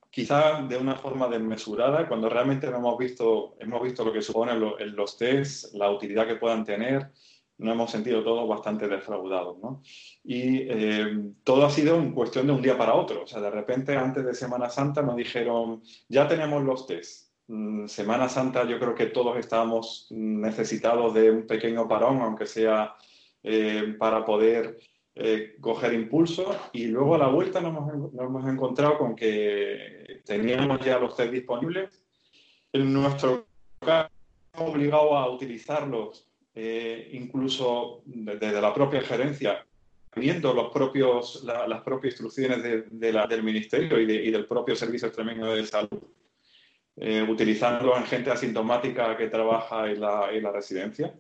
quizá 0.10 0.62
de 0.64 0.78
una 0.78 0.96
forma 0.96 1.30
desmesurada, 1.30 2.08
cuando 2.08 2.28
realmente 2.28 2.70
no 2.70 2.78
hemos 2.78 2.98
visto, 2.98 3.56
hemos 3.60 3.82
visto 3.82 4.04
lo 4.04 4.12
que 4.12 4.22
suponen 4.22 4.60
los 4.60 5.18
test, 5.18 5.74
la 5.76 5.90
utilidad 5.90 6.28
que 6.28 6.36
puedan 6.36 6.66
tener, 6.66 7.12
nos 7.62 7.74
hemos 7.74 7.92
sentido 7.92 8.24
todos 8.24 8.48
bastante 8.48 8.88
defraudados. 8.88 9.58
¿no? 9.60 9.82
Y 10.24 10.70
em, 10.70 11.36
todo 11.44 11.66
ha 11.66 11.70
sido 11.70 11.96
en 11.96 12.14
cuestión 12.14 12.48
de 12.48 12.54
un 12.54 12.62
día 12.62 12.78
para 12.78 12.96
otro. 12.96 13.24
O 13.24 13.28
sea, 13.28 13.42
de 13.42 13.52
repente, 13.52 13.96
antes 13.96 14.26
de 14.26 14.34
Semana 14.34 14.70
Santa, 14.70 15.02
nos 15.02 15.16
dijeron, 15.16 15.82
ya 16.10 16.28
tenemos 16.28 16.64
los 16.64 16.86
test 16.86 17.32
Mm, 17.52 17.88
Semana 17.88 18.30
Santa 18.30 18.64
yo 18.64 18.80
creo 18.80 18.96
que 18.96 19.08
todos 19.08 19.38
estábamos 19.38 20.08
necesitados 20.10 21.14
de 21.14 21.32
un 21.32 21.48
pequeño 21.48 21.86
parón, 21.86 22.22
aunque 22.22 22.46
sea 22.46 22.96
eh, 23.44 23.94
para 24.00 24.24
poder 24.24 24.80
eh, 25.16 25.58
coger 25.60 25.94
impulso. 25.94 26.56
Y 26.72 26.86
luego 26.86 27.16
a 27.16 27.18
la 27.18 27.28
vuelta 27.28 27.60
nos 27.60 27.74
hemos, 27.94 28.48
encontrado 28.48 28.98
con 28.98 29.16
que 29.16 30.22
teníamos 30.26 30.80
ya 30.80 30.98
los 30.98 31.16
test 31.16 31.32
disponibles. 31.34 32.02
En 32.72 32.94
nuestro 32.94 33.46
caso, 33.80 34.10
obligado 34.58 35.18
a 35.18 35.30
utilizarlos 35.30 36.31
eh, 36.54 37.10
incluso 37.14 38.02
desde 38.06 38.62
la 38.62 38.74
propia 38.74 39.02
gerencia, 39.02 39.66
viendo 40.16 40.54
los 40.54 40.72
propios, 40.72 41.44
las 41.44 41.82
propias 41.82 42.14
instrucciones 42.14 42.62
del 42.62 43.44
Ministerio 43.44 44.00
y, 44.00 44.12
y, 44.12 44.32
del 44.32 44.46
propio 44.46 44.76
Servicio 44.76 45.08
Extremeño 45.08 45.54
de 45.54 45.66
Salud 45.66 46.02
eh, 46.98 47.26
utilizarlo 47.28 47.98
en 47.98 48.04
gente 48.04 48.32
asintomática 48.32 49.16
que 49.16 49.28
trabaja 49.28 49.90
en 49.90 50.02
la, 50.02 50.52
residencia, 50.52 51.14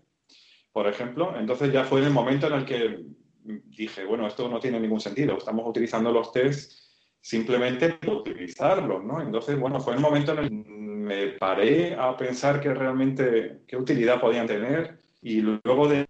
por 0.71 0.88
ejemplo. 0.88 1.33
Entonces 1.38 1.71
ya 1.71 1.85
fue 1.85 2.01
en 2.01 2.07
el 2.07 2.13
momento 2.13 2.47
en 2.47 2.53
el 2.53 2.65
que 2.65 3.00
dije, 3.65 4.05
bueno, 4.05 4.27
esto 4.27 4.50
no 4.50 4.59
tiene 4.59 4.79
ningún 4.79 5.00
sentido, 5.00 5.38
estamos 5.38 5.67
utilizando 5.67 6.11
los 6.11 6.31
test 6.31 6.73
simplemente 7.19 7.93
por 7.93 8.17
utilizarlos, 8.17 9.03
¿no? 9.03 9.21
Entonces, 9.21 9.59
bueno, 9.59 9.79
fue 9.79 9.93
el 9.95 10.00
momento 10.01 10.33
en 10.33 10.39
el 10.39 10.50
que 10.50 10.55
me 10.55 11.27
paré 11.29 11.95
a 11.95 12.15
pensar 12.17 12.59
que 12.59 12.73
realmente 12.73 13.61
qué 13.67 13.77
utilidad 13.77 14.19
podían 14.19 14.47
tener 14.47 15.00
y 15.22 15.42
luego 15.42 15.88
de 15.88 16.08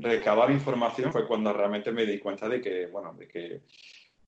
recabar 0.00 0.50
información 0.50 1.12
fue 1.12 1.26
cuando 1.26 1.52
realmente 1.52 1.92
me 1.92 2.06
di 2.06 2.18
cuenta 2.18 2.48
de 2.48 2.60
que, 2.60 2.86
bueno, 2.86 3.14
de 3.14 3.28
que 3.28 3.62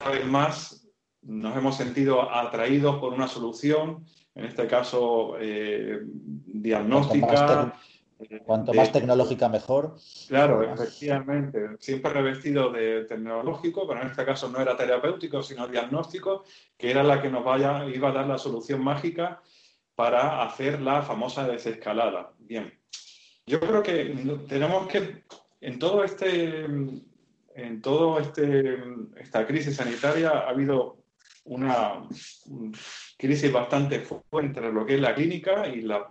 una 0.01 0.11
vez 0.11 0.27
más 0.27 0.87
nos 1.23 1.57
hemos 1.57 1.77
sentido 1.77 2.33
atraídos 2.33 2.99
por 2.99 3.13
una 3.13 3.29
solución 3.29 4.05
en 4.35 4.45
este 4.45 4.67
caso 4.67 5.37
eh, 5.39 6.01
diagnóstica. 6.05 7.75
Cuanto 8.45 8.75
más, 8.75 8.93
tecnológica 8.93 9.49
mejor. 9.49 9.97
Claro, 10.29 10.63
efectivamente. 10.63 11.59
Siempre 11.79 12.13
revestido 12.13 12.71
de 12.71 13.07
tecnológico, 13.07 13.89
pero 13.89 14.03
en 14.03 14.09
este 14.09 14.27
caso 14.27 14.51
no 14.51 14.61
era 14.61 14.77
terapéutico, 14.77 15.43
sino 15.43 15.67
diagnóstico, 15.67 16.45
que 16.77 16.91
era 16.91 17.03
la 17.03 17.23
que 17.23 17.31
nos 17.31 17.43
vaya, 17.43 17.87
iba 17.87 18.11
a 18.11 18.13
dar 18.13 18.27
la 18.27 18.37
solución 18.37 18.85
mágica 18.85 19.41
para 19.95 20.43
hacer 20.43 20.83
la 20.83 21.01
famosa 21.01 21.49
desescalada. 21.49 22.35
Bien. 22.39 22.80
Yo 23.47 23.61
creo 23.61 23.83
que 23.83 24.15
tenemos 24.49 24.89
que, 24.89 25.25
en 25.61 25.79
todo 25.79 26.05
este, 26.05 26.65
en 27.55 27.83
todo 27.83 28.19
este, 28.19 28.79
esta 29.17 29.47
crisis 29.47 29.77
sanitaria 29.77 30.31
ha 30.31 30.51
habido 30.51 31.01
una 31.45 32.07
crisis 33.17 33.53
bastante 33.53 34.01
fuerte 34.01 34.47
entre 34.47 34.73
lo 34.73 34.85
que 34.85 34.95
es 34.95 35.01
la 35.01 35.15
clínica 35.15 35.67
y 35.67 35.81
la, 35.83 36.07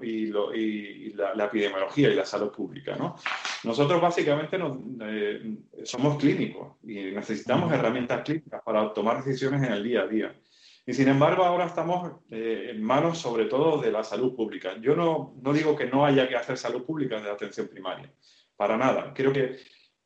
la, 1.35 1.45
epidemiología 1.45 2.09
y 2.09 2.15
la 2.15 2.25
salud 2.25 2.51
pública. 2.51 2.95
¿no? 2.95 3.15
Nosotros 3.63 4.01
básicamente 4.01 4.57
eh, 5.01 5.55
somos 5.83 6.17
clínicos 6.17 6.77
y 6.83 6.95
necesitamos 7.11 7.71
herramientas 7.71 8.21
clínicas 8.23 8.61
para 8.63 8.93
tomar 8.93 9.23
decisiones 9.23 9.63
en 9.63 9.73
el 9.73 9.83
día 9.83 10.01
a 10.01 10.07
día. 10.07 10.35
Y 10.89 10.93
sin 10.95 11.07
embargo, 11.07 11.43
ahora 11.43 11.67
estamos 11.67 12.13
eh, 12.31 12.71
en 12.71 12.81
manos 12.81 13.19
sobre 13.19 13.45
todo 13.45 13.79
de 13.79 13.91
la 13.91 14.03
salud 14.03 14.35
pública. 14.35 14.75
Yo 14.81 14.95
no, 14.95 15.35
no 15.39 15.53
digo 15.53 15.75
que 15.75 15.85
no 15.85 16.03
haya 16.03 16.27
que 16.27 16.35
hacer 16.35 16.57
salud 16.57 16.83
pública 16.83 17.21
de 17.21 17.29
atención 17.29 17.67
primaria, 17.67 18.11
para 18.57 18.75
nada. 18.75 19.13
Creo 19.13 19.31
que 19.31 19.57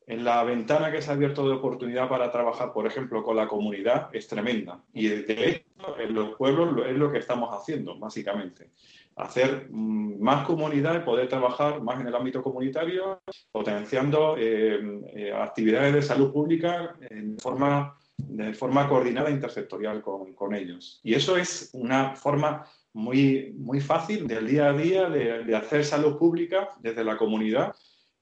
en 0.07 0.25
la 0.25 0.43
ventana 0.43 0.91
que 0.91 1.01
se 1.01 1.09
ha 1.09 1.13
abierto 1.13 1.47
de 1.47 1.55
oportunidad 1.55 2.09
para 2.09 2.29
trabajar, 2.33 2.73
por 2.73 2.85
ejemplo, 2.85 3.23
con 3.23 3.37
la 3.37 3.47
comunidad 3.47 4.09
es 4.11 4.27
tremenda. 4.27 4.83
Y 4.91 5.07
de 5.07 5.49
hecho, 5.49 5.97
en 5.97 6.13
los 6.13 6.35
pueblos 6.35 6.85
es 6.85 6.97
lo 6.97 7.09
que 7.09 7.19
estamos 7.19 7.57
haciendo, 7.57 7.97
básicamente. 7.97 8.71
Hacer 9.15 9.69
mm, 9.69 10.21
más 10.21 10.45
comunidad 10.45 10.97
y 10.97 11.05
poder 11.05 11.29
trabajar 11.29 11.81
más 11.81 12.01
en 12.01 12.07
el 12.07 12.15
ámbito 12.15 12.43
comunitario, 12.43 13.21
potenciando 13.53 14.35
eh, 14.37 14.81
eh, 15.15 15.31
actividades 15.31 15.93
de 15.93 16.01
salud 16.01 16.33
pública 16.33 16.97
en 17.09 17.39
forma, 17.39 17.97
de 18.17 18.53
forma 18.53 18.88
coordinada 18.88 19.29
e 19.29 19.34
intersectorial 19.34 20.01
con, 20.01 20.34
con, 20.34 20.53
ellos. 20.55 21.00
Y 21.03 21.13
eso 21.13 21.36
es 21.38 21.70
una 21.74 22.15
forma 22.15 22.65
muy, 22.93 23.53
muy 23.58 23.82
fácil 23.82 24.27
del 24.27 24.48
día 24.48 24.70
a 24.70 24.74
día 24.74 25.10
de, 25.10 25.55
hacer 25.55 25.84
salud 25.84 26.17
pública 26.17 26.70
desde 26.79 27.03
la 27.03 27.17
comunidad 27.17 27.75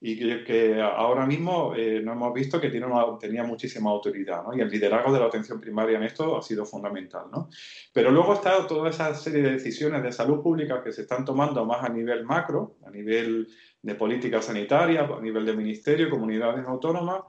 y 0.04 0.44
que, 0.44 0.80
ahora 0.80 1.26
mismo 1.26 1.74
eh, 1.76 2.00
no 2.02 2.12
hemos 2.12 2.34
visto 2.34 2.60
que 2.60 2.70
tiene 2.70 2.86
tenía 3.20 3.44
muchísima 3.44 3.90
autoridad. 3.90 4.42
Y 4.52 4.60
el 4.60 4.68
liderazgo 4.68 5.12
de 5.12 5.20
la 5.20 5.26
atención 5.26 5.60
primaria 5.60 5.96
en 5.96 6.02
esto 6.02 6.36
ha 6.36 6.42
sido 6.42 6.66
fundamental, 6.66 7.26
¿no? 7.30 7.48
Pero 7.92 8.10
luego 8.10 8.34
está 8.34 8.66
toda 8.66 8.90
esa 8.90 9.14
serie 9.14 9.42
de 9.42 9.52
decisiones 9.52 10.02
de 10.02 10.10
salud 10.10 10.42
pública 10.42 10.82
que 10.82 10.92
se 10.92 11.02
están 11.02 11.24
tomando 11.24 11.64
más 11.64 11.84
a 11.84 11.88
nivel 11.88 12.24
macro, 12.24 12.78
a 12.84 12.90
nivel 12.90 13.46
de 13.80 13.94
política 13.94 14.42
sanitaria, 14.42 15.02
a 15.02 15.20
nivel 15.20 15.46
de 15.46 15.56
ministerio, 15.56 16.10
comunidades 16.10 16.66
autónomas, 16.66 17.22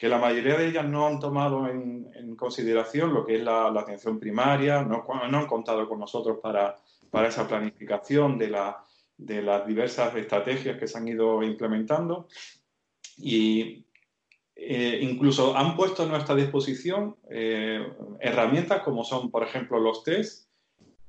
que 0.00 0.08
la 0.08 0.16
mayoría 0.16 0.56
de 0.56 0.68
ellas 0.68 0.86
no 0.86 1.06
han 1.06 1.20
tomado 1.20 1.68
en, 1.68 2.00
consideración 2.36 3.12
lo 3.12 3.26
que 3.26 3.36
es 3.36 3.42
la, 3.42 3.66
atención 3.66 4.18
primaria, 4.18 4.82
no, 4.82 5.04
han 5.12 5.46
contado 5.46 5.86
con 5.86 5.98
nosotros 5.98 6.38
para, 6.42 6.74
para 7.10 7.28
esa 7.28 7.46
planificación 7.46 8.38
de 8.38 8.48
la 8.48 8.82
de 9.18 9.42
las 9.42 9.66
diversas 9.66 10.16
estrategias 10.16 10.78
que 10.78 10.88
se 10.88 10.96
han 10.96 11.06
ido 11.06 11.42
implementando 11.42 12.28
y 13.18 13.84
eh, 14.56 15.00
incluso 15.02 15.54
han 15.54 15.76
puesto 15.76 16.04
a 16.04 16.06
nuestra 16.06 16.34
disposición 16.34 17.16
eh, 17.30 17.86
herramientas 18.20 18.80
como 18.82 19.04
son, 19.04 19.30
por 19.30 19.42
ejemplo, 19.42 19.78
los 19.78 20.02
test, 20.02 20.48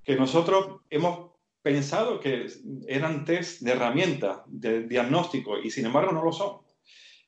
que 0.03 0.17
nosotros 0.17 0.81
hemos 0.89 1.31
pensado 1.61 2.19
que 2.19 2.47
eran 2.89 3.23
test 3.23 3.61
de 3.61 3.71
herramienta, 3.71 4.43
de 4.47 4.83
diagnóstico, 4.83 5.57
y 5.57 5.71
sin 5.71 5.85
embargo 5.85 6.11
no 6.11 6.25
lo 6.25 6.33
son. 6.33 6.57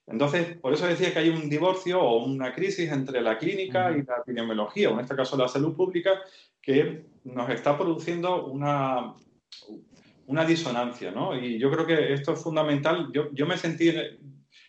Entonces, 0.07 0.57
por 0.57 0.73
eso 0.73 0.85
decía 0.85 1.13
que 1.13 1.19
hay 1.19 1.29
un 1.29 1.49
divorcio 1.49 2.01
o 2.01 2.25
una 2.25 2.53
crisis 2.53 2.91
entre 2.91 3.21
la 3.21 3.37
clínica 3.37 3.91
y 3.91 4.03
la 4.03 4.17
epidemiología, 4.17 4.89
o 4.89 4.93
en 4.93 4.99
este 4.99 5.15
caso 5.15 5.37
la 5.37 5.47
salud 5.47 5.75
pública, 5.75 6.21
que 6.61 7.05
nos 7.23 7.49
está 7.49 7.77
produciendo 7.77 8.45
una, 8.45 9.13
una 10.27 10.45
disonancia, 10.45 11.11
¿no? 11.11 11.37
Y 11.37 11.57
yo 11.57 11.71
creo 11.71 11.85
que 11.85 12.13
esto 12.13 12.33
es 12.33 12.43
fundamental. 12.43 13.09
Yo, 13.13 13.29
yo 13.31 13.45
me 13.45 13.57
sentí 13.57 13.89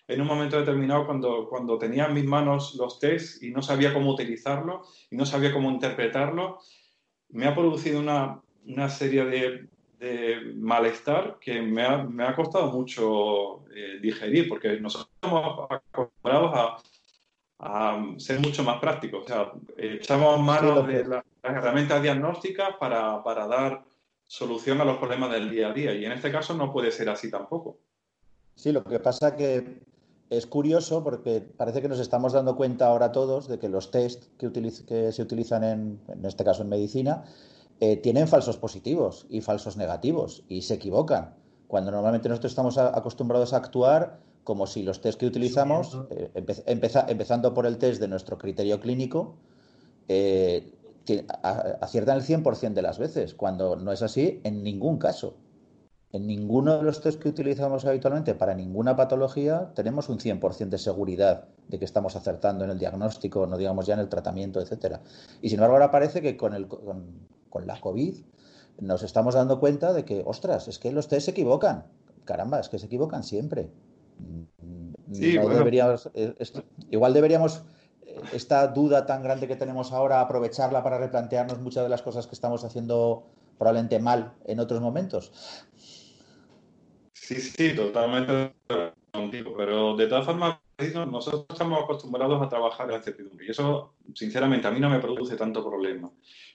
en, 0.07 0.21
un 0.21 0.27
momento 0.27 0.59
determinado 0.59 1.07
cuando, 1.07 1.49
cuando 1.49 1.79
tenía 1.79 2.07
en 2.07 2.15
mis 2.15 2.25
manos 2.25 2.75
los 2.77 3.01
tests 3.01 3.43
y 3.43 3.51
no 3.51 3.63
sabía 3.63 3.93
cómo 3.93 4.13
utilizarlo 4.13 4.83
y 5.11 5.17
no 5.17 5.27
sabía 5.27 5.53
cómo 5.53 5.71
interpretarlo, 5.71 6.59
me 7.31 7.47
ha 7.47 7.55
producido 7.55 7.99
una, 7.99 8.41
una 8.67 8.89
serie 8.89 9.25
de, 9.25 9.69
de, 10.05 10.53
malestar 10.55 11.39
que 11.41 11.61
me 11.63 11.85
ha, 11.85 11.99
me 11.99 12.25
ha 12.25 12.35
costado 12.35 12.71
mucho 12.71 13.65
eh, 13.75 13.99
digerir, 14.01 14.49
porque 14.49 14.81
nosotros 14.81 15.11
estamos 15.15 15.69
acostumbrados 15.71 16.53
a, 16.55 16.79
a 17.59 18.15
ser 18.19 18.41
mucho 18.41 18.63
más 18.63 18.79
prácticos. 18.81 19.25
O 19.25 19.27
sea, 19.27 19.53
echamos 19.77 20.41
manos 20.41 20.87
de 20.87 21.05
las 21.05 21.25
herramientas 21.43 22.03
diagnósticas 22.03 22.77
para, 22.79 23.23
para 23.23 23.47
dar 23.47 23.85
solución 24.27 24.81
a 24.81 24.85
los 24.85 24.99
problemas 24.99 25.31
del 25.31 25.51
día 25.51 25.69
a 25.69 25.73
día. 25.73 25.95
Y 25.95 26.05
en 26.05 26.13
este 26.13 26.31
caso 26.31 26.55
no 26.55 26.73
puede 26.73 26.91
ser 26.91 27.09
así 27.09 27.31
tampoco. 27.31 27.79
Sí, 28.55 28.73
lo 28.73 28.85
que 28.85 29.01
pasa 29.01 29.37
que 29.37 29.81
es 30.31 30.47
curioso 30.47 31.03
porque 31.05 31.41
parece 31.41 31.83
que 31.83 31.89
nos 31.89 32.01
estamos 32.01 32.33
dando 32.33 32.57
cuenta 32.57 32.87
ahora 32.87 33.13
todos 33.13 33.49
de 33.49 33.59
que 33.59 33.69
los 33.69 33.91
test 33.91 34.25
que, 34.39 34.51
que 34.53 35.13
se 35.13 35.23
utilizan 35.23 35.65
en, 35.65 36.01
en, 36.09 36.25
este 36.25 36.45
caso 36.45 36.63
en 36.63 36.69
medicina 36.69 37.25
eh, 37.81 37.97
tienen 37.97 38.29
falsos 38.29 38.57
positivos 38.57 39.27
y 39.29 39.41
falsos 39.41 39.77
negativos 39.77 40.45
y 40.49 40.63
se 40.63 40.75
equivocan. 40.75 41.35
Cuando 41.67 41.91
normalmente 41.91 42.29
nosotros 42.29 42.53
estamos 42.53 42.79
acostumbrados 42.79 43.53
a 43.53 43.57
actuar 43.57 44.21
como 44.45 44.67
si 44.67 44.83
los 44.83 45.01
test 45.01 45.19
que 45.19 45.27
utilizamos, 45.27 45.99
eh, 46.11 46.31
empezando 46.67 47.55
por 47.55 47.67
el 47.67 47.79
test 47.79 48.01
de 48.01 48.09
nuestro 48.09 48.39
criterio 48.39 48.79
clínico, 48.79 49.37
eh, 50.09 50.73
aciertan 51.81 52.19
el 52.19 52.23
100% 52.23 52.75
de 52.75 52.83
las 52.83 52.99
veces, 52.99 53.35
cuando 53.35 53.77
no 53.77 53.93
es 53.93 54.03
así 54.03 54.41
en 54.45 54.63
ningún 54.63 54.99
caso. 54.99 55.37
En 56.13 56.29
ninguno 56.29 56.77
de 56.77 56.85
los 56.85 57.01
test 57.01 57.21
que 57.21 57.29
utilizamos 57.29 57.85
habitualmente 57.85 58.37
para 58.37 58.55
ninguna 58.55 58.95
patología 58.95 59.73
tenemos 59.75 60.09
un 60.09 60.21
100% 60.21 60.69
de 60.69 60.79
seguridad 60.79 61.49
de 61.67 61.79
que 61.79 61.85
estamos 61.85 62.15
acertando 62.15 62.65
en 62.65 62.71
el 62.71 62.79
diagnóstico, 62.79 63.49
no 63.49 63.57
digamos 63.57 63.87
ya 63.87 63.95
en 63.95 64.01
el 64.01 64.09
tratamiento, 64.09 64.61
etcétera. 64.61 65.01
Y 65.43 65.49
sin 65.49 65.59
embargo 65.59 65.75
ahora 65.75 65.91
parece 65.91 66.23
que 66.23 66.37
con, 66.37 66.55
el, 66.55 66.69
con, 66.69 67.27
la 67.63 67.81
COVID 67.81 68.17
nos 68.81 69.03
estamos 69.03 69.35
dando 69.35 69.61
cuenta 69.61 69.93
de 69.93 70.05
que, 70.05 70.23
ostras, 70.27 70.69
es 70.69 70.79
que 70.79 70.91
los 70.93 71.09
test 71.09 71.27
se 71.27 71.31
equivocan. 71.31 71.87
Caramba, 72.25 72.61
es 72.61 72.69
que 72.69 72.79
se 72.79 72.87
equivocan 72.87 73.23
siempre. 73.23 73.71
deberíamos, 75.07 76.11
eh, 76.15 76.35
igual 76.91 77.13
deberíamos 77.13 77.63
esta 78.33 78.67
duda 78.69 79.07
tan 79.07 79.23
grande 79.23 79.49
que 79.49 79.57
tenemos 79.57 79.93
ahora, 79.93 80.21
aprovecharla 80.21 80.83
para 80.83 80.99
replantearnos 80.99 81.61
muchas 81.61 81.85
de 81.85 81.89
las 81.89 82.03
cosas 82.03 82.27
que 82.27 82.35
estamos 82.35 82.65
haciendo 82.65 83.27
probablemente 83.59 83.99
mal 83.99 84.35
en 84.45 84.61
otros 84.61 84.81
momentos. 84.81 85.33
Sí, 87.13 87.37
sí, 87.37 87.75
totalmente 87.75 88.53
contigo, 89.15 89.55
pero 89.57 89.97
de 89.97 90.07
todas 90.07 90.27
formas 90.27 90.59
nosotros 91.09 91.47
estamos 91.49 91.85
acostumbrados 91.85 92.43
a 92.43 92.49
trabajar 92.49 92.87
en 92.87 92.93
la 92.93 92.99
incertidumbre 92.99 93.47
y 93.47 93.51
eso, 93.51 93.95
sinceramente, 94.15 94.67
a 94.67 94.73
mí 94.73 94.81
no 94.81 94.91
me 94.91 94.99
produce 94.99 95.37
tanto 95.37 95.65
problema. 95.65 96.11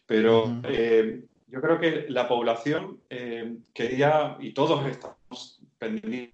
Pero 0.06 0.62
eh, 0.64 1.24
yo 1.48 1.62
creo 1.62 1.80
que 1.80 2.06
la 2.10 2.28
población 2.28 3.00
eh, 3.10 3.58
quería, 3.74 4.38
y 4.40 4.54
todos 4.54 4.86
estamos 4.86 5.62
pendientes 5.78 6.34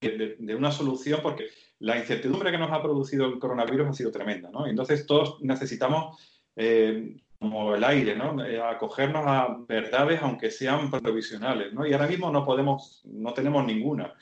de, 0.00 0.54
una 0.54 0.70
solución 0.70 1.20
porque 1.22 1.46
la 1.78 1.96
incertidumbre 1.96 2.50
que 2.50 2.58
nos 2.58 2.70
ha 2.70 2.82
producido 2.82 3.26
el 3.26 3.38
coronavirus 3.38 3.88
ha 3.88 3.92
sido 3.94 4.12
tremenda, 4.12 4.50
¿no? 4.50 4.66
Entonces 4.66 5.06
todos 5.06 5.42
necesitamos, 5.42 6.18
eh, 6.56 7.16
como 7.38 7.74
el 7.74 7.84
aire, 7.84 8.14
¿no? 8.16 8.44
Eh, 8.44 8.60
acogernos 8.60 9.24
a 9.26 9.56
verdades 9.66 10.20
aunque 10.22 10.50
sean 10.50 10.90
provisionales, 10.90 11.72
¿no? 11.72 11.86
Y 11.86 11.92
ahora 11.92 12.06
mismo 12.06 12.30
no 12.30 12.44
podemos, 12.44 13.02
no 13.04 13.32
tenemos 13.32 13.64
ninguna. 13.64 14.14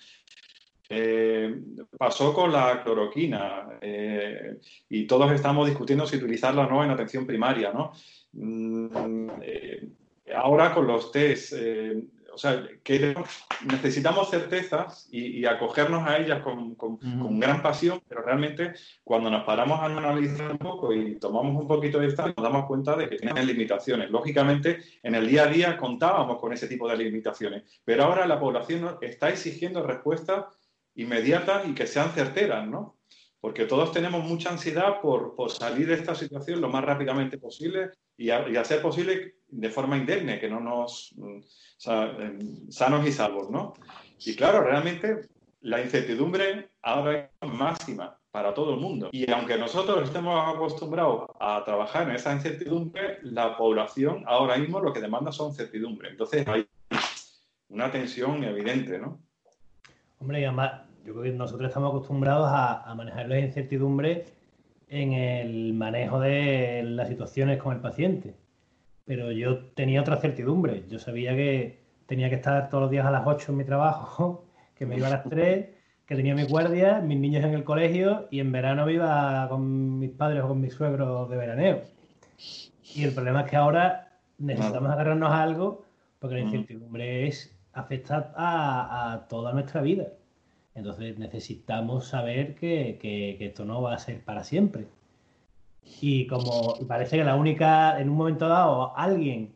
Eh, 0.94 1.58
pasó 1.96 2.34
con 2.34 2.52
la 2.52 2.82
cloroquina 2.82 3.78
y 4.88 5.06
todos 5.06 5.32
estamos 5.32 5.66
discutiendo 5.66 6.06
si 6.06 6.16
utilizarla 6.16 6.66
o 6.66 6.70
no 6.70 6.84
en 6.84 6.90
atención 6.90 7.26
primaria, 7.26 7.72
¿no? 7.72 7.92
Mm, 8.32 9.28
ahora 10.34 10.74
con 10.74 10.86
los 10.86 11.10
test 11.10 11.54
o 12.32 12.38
sea, 12.38 12.66
que 12.82 13.14
necesitamos 13.66 14.30
certezas 14.30 15.08
y, 15.10 15.44
acogernos 15.44 16.06
a 16.08 16.16
ellas 16.18 16.42
con, 16.42 16.76
gran 17.38 17.62
pasión, 17.62 18.00
pero 18.08 18.22
realmente 18.22 18.72
cuando 19.04 19.30
nos 19.30 19.44
paramos 19.44 19.78
a 19.80 19.86
analizar 19.86 20.52
un 20.52 20.58
poco 20.58 20.92
y 20.92 21.16
tomamos 21.16 21.60
un 21.60 21.68
poquito 21.68 21.98
de 21.98 22.08
esto, 22.08 22.26
nos 22.26 22.42
damos 22.42 22.66
cuenta 22.66 22.96
de 22.96 23.08
que 23.08 23.16
tienen 23.16 23.46
limitaciones. 23.46 24.10
Lógicamente, 24.10 24.78
en 25.02 25.14
el 25.14 25.28
día 25.28 25.44
a 25.44 25.46
día 25.46 25.76
contábamos 25.76 26.38
con 26.38 26.52
ese 26.52 26.68
tipo 26.68 26.88
de 26.88 26.96
limitaciones, 26.96 27.64
pero 27.84 28.04
ahora 28.04 28.26
la 28.26 28.40
población 28.40 28.96
está 29.02 29.28
exigiendo 29.28 29.86
respuestas 29.86 30.46
inmediatas 30.94 31.68
y 31.68 31.74
que 31.74 31.86
sean 31.86 32.12
certeras, 32.12 32.66
¿no? 32.66 32.96
Porque 33.40 33.64
todos 33.64 33.92
tenemos 33.92 34.24
mucha 34.24 34.50
ansiedad 34.50 35.00
por, 35.00 35.34
salir 35.50 35.88
de 35.88 35.94
esta 35.94 36.14
situación 36.14 36.60
lo 36.60 36.68
más 36.68 36.84
rápidamente 36.84 37.38
posible 37.38 37.90
y, 38.16 38.26
y 38.26 38.56
hacer 38.56 38.80
posible 38.80 39.34
de 39.48 39.70
forma 39.70 39.96
indemne, 39.96 40.38
que 40.38 40.48
no 40.48 40.60
nos 40.60 41.14
sanos 41.78 43.06
y 43.06 43.12
salvos, 43.12 43.50
¿no? 43.50 43.74
Y 44.24 44.36
claro, 44.36 44.62
realmente 44.62 45.28
la 45.62 45.80
incertidumbre 45.80 46.70
ahora 46.82 47.30
es 47.40 47.48
máxima 47.48 48.18
para 48.30 48.54
todo 48.54 48.74
el 48.74 48.80
mundo. 48.80 49.10
Y 49.12 49.30
aunque 49.30 49.58
nosotros 49.58 50.04
estemos 50.04 50.54
acostumbrados 50.54 51.26
a 51.38 51.62
trabajar 51.64 52.08
en 52.08 52.16
esa 52.16 52.32
incertidumbre, 52.32 53.18
la 53.22 53.56
población 53.56 54.24
ahora 54.26 54.56
mismo 54.56 54.80
lo 54.80 54.92
que 54.92 55.00
demanda 55.00 55.30
son 55.32 55.54
certidumbre. 55.54 56.10
Entonces 56.10 56.46
hay 56.48 56.66
una 57.68 57.90
tensión 57.90 58.42
evidente, 58.42 58.98
¿no? 58.98 59.20
Hombre, 60.22 60.40
y 60.40 60.44
además, 60.44 60.82
yo 61.04 61.12
creo 61.12 61.24
que 61.24 61.32
nosotros 61.32 61.68
estamos 61.68 61.90
acostumbrados 61.90 62.48
a, 62.48 62.82
a 62.82 62.94
manejar 62.94 63.28
la 63.28 63.38
incertidumbre 63.38 64.24
en 64.88 65.12
el 65.12 65.74
manejo 65.74 66.20
de 66.20 66.82
las 66.84 67.08
situaciones 67.08 67.58
con 67.58 67.74
el 67.74 67.80
paciente 67.80 68.34
pero 69.04 69.32
yo 69.32 69.66
tenía 69.74 70.00
otra 70.00 70.16
certidumbre. 70.16 70.84
Yo 70.88 70.98
sabía 70.98 71.34
que 71.34 71.80
tenía 72.06 72.28
que 72.28 72.36
estar 72.36 72.68
todos 72.68 72.82
los 72.82 72.90
días 72.90 73.06
a 73.06 73.10
las 73.10 73.26
8 73.26 73.52
en 73.52 73.58
mi 73.58 73.64
trabajo, 73.64 74.46
que 74.74 74.86
me 74.86 74.96
iba 74.96 75.08
a 75.08 75.10
las 75.10 75.24
3, 75.28 75.68
que 76.06 76.16
tenía 76.16 76.34
mi 76.34 76.44
guardia, 76.44 77.00
mis 77.00 77.18
niños 77.18 77.44
en 77.44 77.54
el 77.54 77.64
colegio 77.64 78.28
y 78.30 78.40
en 78.40 78.52
verano 78.52 78.86
me 78.86 78.94
iba 78.94 79.46
con 79.48 79.98
mis 79.98 80.10
padres 80.10 80.42
o 80.42 80.48
con 80.48 80.60
mis 80.60 80.72
suegros 80.72 81.28
de 81.30 81.36
veraneo. 81.36 81.82
Y 82.94 83.04
el 83.04 83.12
problema 83.14 83.42
es 83.42 83.50
que 83.50 83.56
ahora 83.56 84.18
necesitamos 84.38 84.90
agarrarnos 84.90 85.30
a 85.30 85.42
algo 85.42 85.84
porque 86.18 86.36
la 86.36 86.42
incertidumbre 86.42 87.26
es 87.26 87.56
afectar 87.72 88.32
a, 88.36 89.26
toda 89.28 89.52
nuestra 89.52 89.82
vida. 89.82 90.08
Entonces 90.74 91.18
necesitamos 91.18 92.06
saber 92.06 92.54
que, 92.54 92.98
que 93.00 93.44
esto 93.44 93.64
no 93.64 93.82
va 93.82 93.94
a 93.94 93.98
ser 93.98 94.24
para 94.24 94.44
siempre. 94.44 94.86
Y 96.00 96.26
como 96.26 96.74
parece 96.86 97.18
que 97.18 97.24
la 97.24 97.36
única, 97.36 98.00
en 98.00 98.08
un 98.08 98.16
momento 98.16 98.48
dado, 98.48 98.96
alguien 98.96 99.52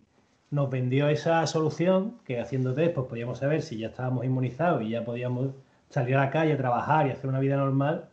nos 0.51 0.71
vendió 0.71 1.09
esa 1.09 1.47
solución, 1.47 2.19
que 2.25 2.41
haciendo 2.41 2.75
test, 2.75 2.95
pues 2.95 3.07
podíamos 3.09 3.39
saber 3.39 3.63
si 3.63 3.79
ya 3.79 3.89
estábamos 3.89 4.25
inmunizados 4.25 4.83
y 4.83 4.91
ya 4.91 5.05
podíamos 5.05 5.51
salir 5.89 6.17
a 6.17 6.25
la 6.27 6.31
calle, 6.31 6.57
trabajar 6.57 7.07
y 7.07 7.11
hacer 7.11 7.29
una 7.29 7.41
vida 7.41 7.57
normal, 7.57 8.09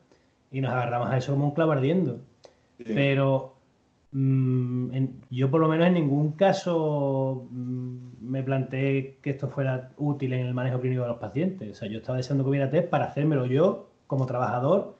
y 0.52 0.62
nos 0.62 0.72
agarramos 0.72 1.10
a 1.10 1.18
eso 1.18 1.34
como 1.34 1.46
un 1.46 1.54
clavo 1.54 1.72
ardiendo. 1.72 2.20
Pero 2.78 3.56
mm, 4.12 5.06
yo 5.30 5.50
por 5.50 5.62
lo 5.62 5.68
menos 5.68 5.88
en 5.88 5.94
ningún 5.94 6.34
caso 6.34 7.48
mm, 7.50 7.98
me 8.24 8.42
planteé 8.44 9.18
que 9.22 9.32
esto 9.32 9.50
fuera 9.50 9.92
útil 9.98 10.34
en 10.34 10.48
el 10.48 10.54
manejo 10.54 10.80
clínico 10.80 11.04
de 11.04 11.10
los 11.10 11.20
pacientes. 11.20 11.72
O 11.72 11.74
sea, 11.76 11.88
yo 11.90 12.00
estaba 12.00 12.18
deseando 12.18 12.44
que 12.44 12.50
hubiera 12.50 12.70
test 12.70 12.90
para 12.90 13.06
hacérmelo 13.06 13.46
yo 13.46 13.90
como 14.08 14.26
trabajador 14.26 14.96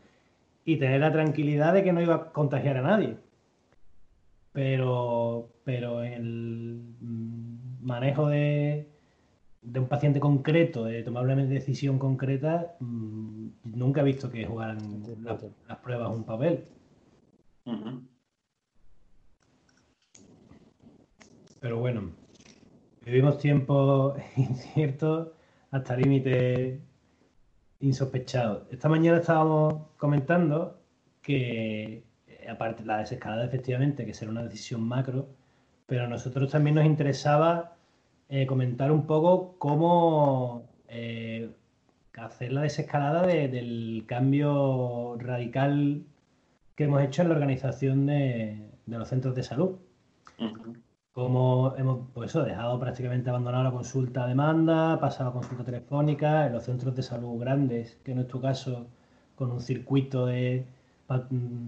y 0.66 0.78
tener 0.78 1.02
la 1.02 1.12
tranquilidad 1.12 1.74
de 1.74 1.84
que 1.84 1.94
no 1.94 2.02
iba 2.02 2.16
a 2.16 2.32
contagiar 2.32 2.78
a 2.78 2.82
nadie. 2.82 3.18
Pero, 4.52 5.50
pero 5.64 6.04
en 6.04 6.14
el 6.14 6.82
manejo 7.82 8.28
de, 8.28 8.88
de 9.62 9.80
un 9.80 9.88
paciente 9.88 10.20
concreto, 10.20 10.86
de 10.86 11.04
tomar 11.04 11.24
una 11.24 11.36
decisión 11.36 11.98
concreta, 12.00 12.76
mm, 12.80 13.48
nunca 13.64 14.02
he 14.02 14.04
visto 14.04 14.30
que 14.30 14.46
jugaran 14.46 14.78
las 15.68 15.78
pruebas 15.80 16.12
un 16.12 16.24
papel. 16.24 16.66
Pero 21.60 21.80
bueno, 21.80 22.12
vivimos 23.06 23.38
tiempos 23.38 24.18
inciertos 24.38 25.30
hasta 25.72 25.98
límites 25.98 26.80
insospechados. 27.80 28.64
Esta 28.72 28.90
mañana 28.90 29.18
estábamos 29.18 29.88
comentando 29.98 30.80
que, 31.22 32.04
eh, 32.28 32.48
aparte 32.50 32.86
la 32.86 33.00
desescalada 33.00 33.46
efectivamente, 33.46 34.06
que 34.06 34.14
será 34.14 34.32
una 34.32 34.44
decisión 34.44 34.82
macro, 34.82 35.28
pero 35.86 36.06
a 36.06 36.08
nosotros 36.08 36.52
también 36.52 36.76
nos 36.76 36.86
interesaba 36.86 37.76
eh, 38.30 38.46
comentar 38.46 38.92
un 38.92 39.06
poco 39.06 39.58
cómo 39.60 40.70
eh, 40.88 41.52
hacer 42.18 42.54
la 42.54 42.62
desescalada 42.62 43.26
del 43.28 44.06
cambio 44.08 45.18
radical 45.20 46.04
que 46.76 46.86
hemos 46.86 47.02
hecho 47.04 47.22
en 47.24 47.30
la 47.30 47.36
organización 47.36 48.06
de, 48.06 48.70
los 48.88 49.08
centros 49.10 49.36
de 49.36 49.44
salud. 49.44 49.78
Como 51.14 51.76
hemos 51.78 52.10
pues 52.14 52.34
dejado 52.34 52.80
prácticamente 52.80 53.30
abandonada 53.30 53.66
la 53.66 53.72
consulta 53.72 54.24
a 54.24 54.28
demanda, 54.28 55.00
pasado 55.00 55.30
a 55.30 55.34
consulta 55.34 55.64
telefónica, 55.64 56.48
en 56.48 56.54
los 56.54 56.64
centros 56.64 56.96
de 56.96 57.04
salud 57.04 57.40
grandes, 57.40 57.98
que 58.04 58.12
en 58.12 58.18
nuestro 58.18 58.42
caso 58.42 58.88
con 59.36 59.52
un 59.52 59.62
circuito 59.62 60.26
de 60.26 60.66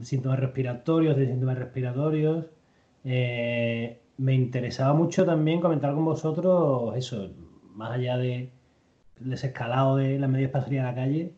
síntomas 0.02 0.40
respiratorios, 0.40 1.16
de 1.16 1.28
síntomas 1.28 1.58
respiratorios. 1.58 2.46
Eh, 3.04 4.02
me 4.18 4.34
interesaba 4.34 4.94
mucho 4.94 5.26
también 5.26 5.62
comentar 5.62 5.94
con 5.94 6.06
vosotros 6.06 6.96
eso, 6.96 7.30
más 7.74 7.92
allá 7.92 8.18
de 8.18 8.52
desescalado 9.20 9.98
de 9.98 10.20
las 10.20 10.30
medidas 10.30 10.52
para 10.52 10.64
salir 10.66 10.80
a 10.82 10.86
la 10.86 10.96
calle, 10.96 11.34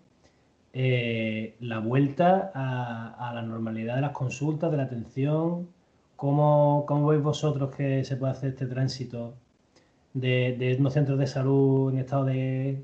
eh, 0.73 1.55
la 1.59 1.79
vuelta 1.79 2.51
a, 2.53 3.31
la 3.33 3.41
normalidad 3.41 3.95
de 3.95 4.01
las 4.01 4.11
consultas, 4.11 4.71
de 4.71 4.77
la 4.77 4.83
atención, 4.83 5.69
¿cómo, 6.17 6.85
cómo 6.85 7.07
veis 7.07 7.23
vosotros 7.23 7.73
que 7.73 8.03
se 8.03 8.17
puede 8.17 8.33
hacer 8.33 8.49
este 8.49 8.65
tránsito 8.65 9.35
de, 10.13 10.57
de 10.59 10.75
unos 10.77 10.93
centros 10.93 11.17
de 11.17 11.27
salud 11.27 11.93
en 11.93 11.99
estado 11.99 12.25
de 12.25 12.83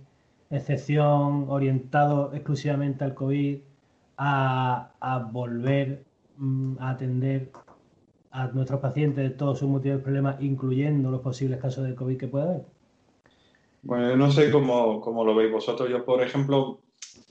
excepción, 0.49 1.47
orientado 1.49 2.33
exclusivamente 2.33 3.03
al 3.03 3.13
COVID, 3.13 3.59
a, 4.17 4.91
a 4.99 5.19
volver 5.19 6.05
mm, 6.37 6.77
a 6.79 6.91
atender 6.91 7.51
a 8.31 8.47
nuestros 8.47 8.79
pacientes 8.79 9.23
de 9.23 9.29
todos 9.35 9.59
sus 9.59 9.81
de 9.83 9.97
problemas, 9.97 10.41
incluyendo 10.41 11.11
los 11.11 11.21
posibles 11.21 11.59
casos 11.59 11.85
de 11.85 11.95
COVID 11.95 12.17
que 12.17 12.27
pueda 12.27 12.45
haber? 12.45 12.65
Bueno, 13.83 14.15
no 14.15 14.31
sé 14.31 14.49
cómo, 14.49 15.01
cómo, 15.01 15.23
lo 15.23 15.35
veis 15.35 15.51
vosotros. 15.51 15.89
Yo, 15.89 16.05
por 16.05 16.21
ejemplo, 16.21 16.79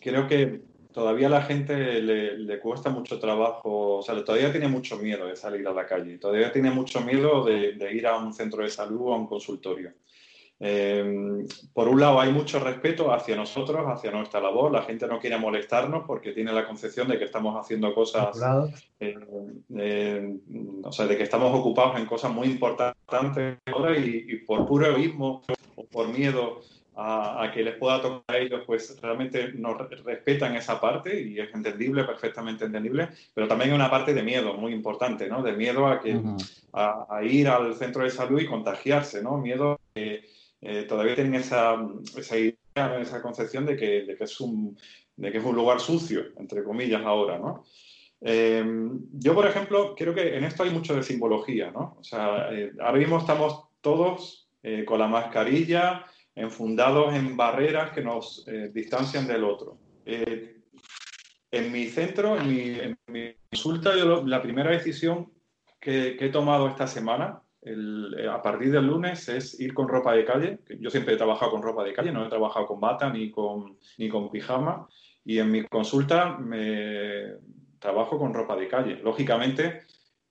creo 0.01 0.29
que 0.29 0.63
todavía 0.93 1.29
la 1.29 1.43
gente 1.43 2.01
le, 2.01 2.59
cuesta 2.61 2.91
mucho 2.91 3.19
trabajo, 3.19 3.99
o 3.99 4.03
sea, 4.03 4.23
todavía 4.25 4.53
tiene 4.53 4.69
mucho 4.69 4.97
miedo 4.99 5.27
de 5.27 5.37
salir 5.37 5.67
a 5.67 5.73
la 5.73 5.87
calle, 5.87 6.19
todavía 6.19 6.53
tiene 6.53 6.71
mucho 6.71 7.01
miedo 7.01 7.45
de, 7.45 7.73
de 7.73 7.93
ir 7.95 8.07
a 8.07 8.17
un 8.17 8.33
centro 8.33 8.63
de 8.63 8.71
salud 8.71 9.01
o 9.03 9.15
a 9.15 9.17
un 9.17 9.27
consultorio. 9.27 9.93
Eh, 10.65 11.45
por 11.73 11.89
un 11.89 11.99
lado, 11.99 12.21
hay 12.21 12.33
mucho 12.33 12.61
respeto 12.61 13.13
hacia 13.13 13.35
nosotros, 13.35 13.85
hacia 13.85 14.13
nuestra 14.13 14.41
labor. 14.41 14.71
La 14.71 14.83
gente 14.83 15.09
no 15.09 15.19
quiere 15.19 15.37
molestarnos 15.37 16.05
porque 16.07 16.31
tiene 16.31 16.53
la 16.53 16.65
concepción 16.65 17.09
de 17.09 17.19
que 17.19 17.25
estamos 17.25 17.61
haciendo 17.61 17.93
cosas, 17.93 18.41
eh, 19.01 19.17
eh, 19.77 20.37
o 20.85 20.93
sea, 20.93 21.09
de 21.09 21.17
que 21.17 21.25
estamos 21.25 21.53
ocupados 21.53 21.99
en 21.99 22.07
cosas 22.07 22.31
muy 22.31 22.47
importantes 22.47 23.59
ahora 23.67 23.99
y, 23.99 24.37
por 24.47 24.65
puro 24.65 24.87
egoísmo 24.87 25.43
o 25.75 25.85
por 25.87 26.07
miedo 26.07 26.61
a, 26.95 27.51
que 27.53 27.63
les 27.63 27.77
pueda 27.77 28.03
tocar 28.03 28.37
a 28.37 28.39
ellos, 28.39 28.63
pues 28.67 28.99
realmente 29.01 29.53
no 29.55 29.75
respetan 29.75 30.57
esa 30.57 30.81
parte 30.81 31.21
y 31.21 31.39
es 31.39 31.53
entendible, 31.55 32.05
perfectamente 32.05 32.67
entendible, 32.67 33.09
pero 33.35 33.49
también 33.49 33.71
hay 33.71 33.77
una 33.77 33.91
parte 33.91 34.13
de 34.13 34.23
miedo 34.23 34.55
muy 34.55 34.73
importante, 34.73 35.27
¿no? 35.29 35.43
De 35.43 35.53
miedo 35.53 35.87
a, 35.87 36.01
que, 36.01 36.21
a, 36.73 37.21
ir 37.25 37.49
al 37.49 37.75
centro 37.77 38.05
de 38.05 38.11
salud 38.11 38.41
y 38.41 38.47
contagiarse, 38.47 39.23
¿no? 39.23 39.39
Miedo 39.39 39.73
a 39.73 39.81
que 39.95 40.25
eh, 40.61 40.83
todavía 40.83 41.15
tienen 41.15 41.35
esa, 41.35 41.77
esa, 42.17 42.39
idea, 42.39 43.01
esa 43.01 43.23
concepción 43.23 43.65
de 43.65 43.77
que, 43.77 44.03
de 44.03 44.17
que, 44.17 44.25
es 44.25 44.41
un, 44.41 44.77
de 45.17 45.33
que 45.33 45.39
es 45.39 45.45
un 45.45 45.57
lugar 45.57 45.81
sucio, 45.81 46.25
entre 46.37 46.63
comillas, 46.63 47.03
ahora, 47.05 47.39
¿no? 47.39 47.65
Eh, 48.21 48.65
yo, 49.15 49.35
por 49.35 49.47
ejemplo, 49.47 49.95
creo 49.97 50.15
que 50.15 50.37
en 50.37 50.45
esto 50.45 50.63
hay 50.63 50.71
mucho 50.71 50.95
de 50.95 51.03
simbología, 51.03 51.73
¿no? 51.73 51.97
O 51.99 52.05
sea, 52.05 52.53
eh, 52.53 52.73
ahora 52.81 52.99
mismo 52.99 53.19
estamos 53.19 53.65
todos 53.81 54.41
con 54.87 55.01
la 55.01 55.09
mascarilla, 55.09 56.07
enfundados 56.35 57.15
en 57.15 57.37
barreras 57.37 57.93
que 57.93 58.03
nos 58.03 58.45
distancian 58.73 59.27
del 59.27 59.45
otro. 59.45 59.79
en 60.05 61.73
mi 61.73 61.87
centro, 61.87 62.39
en 62.39 62.97
mi, 63.07 63.35
consulta, 63.51 63.97
yo, 63.97 64.25
la 64.25 64.41
primera 64.41 64.71
decisión 64.71 65.31
que, 65.83 66.17
he 66.19 66.29
tomado 66.31 66.69
esta 66.69 66.87
semana 66.87 67.43
eh, 67.61 68.29
a 68.31 68.41
partir 68.41 68.71
del 68.71 68.87
lunes 68.87 69.29
es 69.29 69.61
ir 69.61 69.75
con 69.75 69.89
ropa 69.89 70.15
de 70.15 70.25
calle. 70.25 70.59
Yo 70.81 70.91
siempre 70.91 71.15
he 71.15 71.17
trabajado 71.17 71.51
con 71.51 71.63
ropa 71.63 71.85
de 71.85 71.93
calle, 71.93 72.13
no 72.13 72.25
he 72.25 72.29
trabajado 72.29 72.67
con 72.67 72.81
bata 72.81 73.11
ni 73.13 73.31
con, 73.31 73.79
ni 73.99 74.09
con 74.09 74.31
pijama. 74.31 74.89
Y 75.25 75.39
en 75.39 75.51
mi 75.51 75.65
consulta 75.65 76.39
me 76.39 77.35
trabajo 77.79 78.19
con 78.19 78.33
ropa 78.33 78.57
de 78.57 78.69
calle. 78.69 78.97
Lógicamente, 79.03 79.83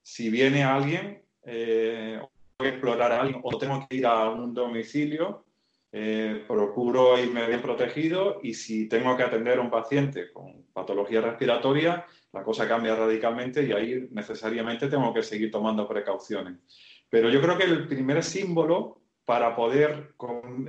si 0.01 0.29
viene 0.29 0.63
alguien, 0.63 1.21
eh, 1.43 2.19
o 2.57 2.63
explorar 2.63 3.11
a 3.11 3.21
alguien 3.21 3.41
o 3.43 3.57
tengo 3.57 3.85
que 3.89 3.97
ir 3.97 4.05
a 4.05 4.29
un 4.29 4.53
domicilio, 4.53 5.45
eh, 5.93 6.45
procuro 6.47 7.19
irme 7.19 7.45
bien 7.47 7.61
protegido 7.61 8.39
y 8.41 8.53
si 8.53 8.87
tengo 8.87 9.17
que 9.17 9.23
atender 9.23 9.57
a 9.57 9.61
un 9.61 9.69
paciente 9.69 10.31
con 10.31 10.65
patología 10.71 11.19
respiratoria, 11.19 12.05
la 12.31 12.43
cosa 12.43 12.67
cambia 12.67 12.95
radicalmente 12.95 13.63
y 13.63 13.73
ahí 13.73 14.07
necesariamente 14.11 14.87
tengo 14.87 15.13
que 15.13 15.21
seguir 15.21 15.51
tomando 15.51 15.87
precauciones. 15.87 16.59
Pero 17.09 17.29
yo 17.29 17.41
creo 17.41 17.57
que 17.57 17.65
el 17.65 17.87
primer 17.87 18.23
símbolo 18.23 19.01
para 19.25 19.53
poder 19.55 20.13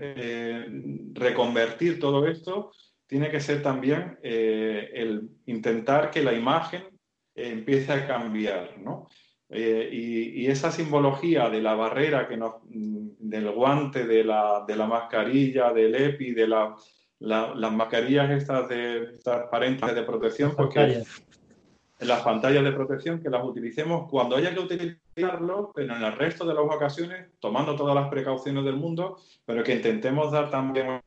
eh, 0.00 0.66
reconvertir 1.12 2.00
todo 2.00 2.26
esto 2.26 2.72
tiene 3.06 3.30
que 3.30 3.40
ser 3.40 3.62
también 3.62 4.18
eh, 4.22 4.90
el 4.92 5.28
intentar 5.46 6.10
que 6.10 6.22
la 6.22 6.32
imagen 6.32 6.82
empiece 7.34 7.92
a 7.92 8.06
cambiar, 8.06 8.78
¿no? 8.78 9.08
Eh, 9.54 9.90
y, 9.92 10.46
esa 10.46 10.70
simbología 10.70 11.50
de 11.50 11.60
la 11.60 11.74
barrera, 11.74 12.26
que 12.26 12.38
nos, 12.38 12.54
del 12.64 13.50
guante, 13.50 14.06
de 14.06 14.24
la, 14.24 14.64
de 14.66 14.76
la 14.76 14.86
mascarilla, 14.86 15.72
del 15.72 15.94
EPI, 15.94 16.32
de 16.32 16.48
la, 16.48 16.74
las 17.20 17.72
mascarillas 17.72 18.30
estas 18.30 18.68
de 18.68 19.18
transparentes 19.22 19.94
de 19.94 20.02
protección, 20.02 20.54
porque 20.56 21.02
las 22.00 22.22
pantallas 22.22 22.64
de 22.64 22.72
protección 22.72 23.22
que 23.22 23.30
las 23.30 23.44
utilicemos 23.44 24.10
cuando 24.10 24.36
haya 24.36 24.54
que 24.54 24.60
utilizarlo, 24.60 25.70
pero 25.74 25.94
en 25.94 26.02
el 26.02 26.12
resto 26.12 26.46
de 26.46 26.54
las 26.54 26.64
ocasiones, 26.64 27.28
tomando 27.38 27.76
todas 27.76 27.94
las 27.94 28.08
precauciones 28.08 28.64
del 28.64 28.76
mundo, 28.76 29.18
pero 29.44 29.62
que 29.62 29.74
intentemos 29.74 30.32
dar 30.32 30.50
también 30.50 30.88
una 30.88 31.02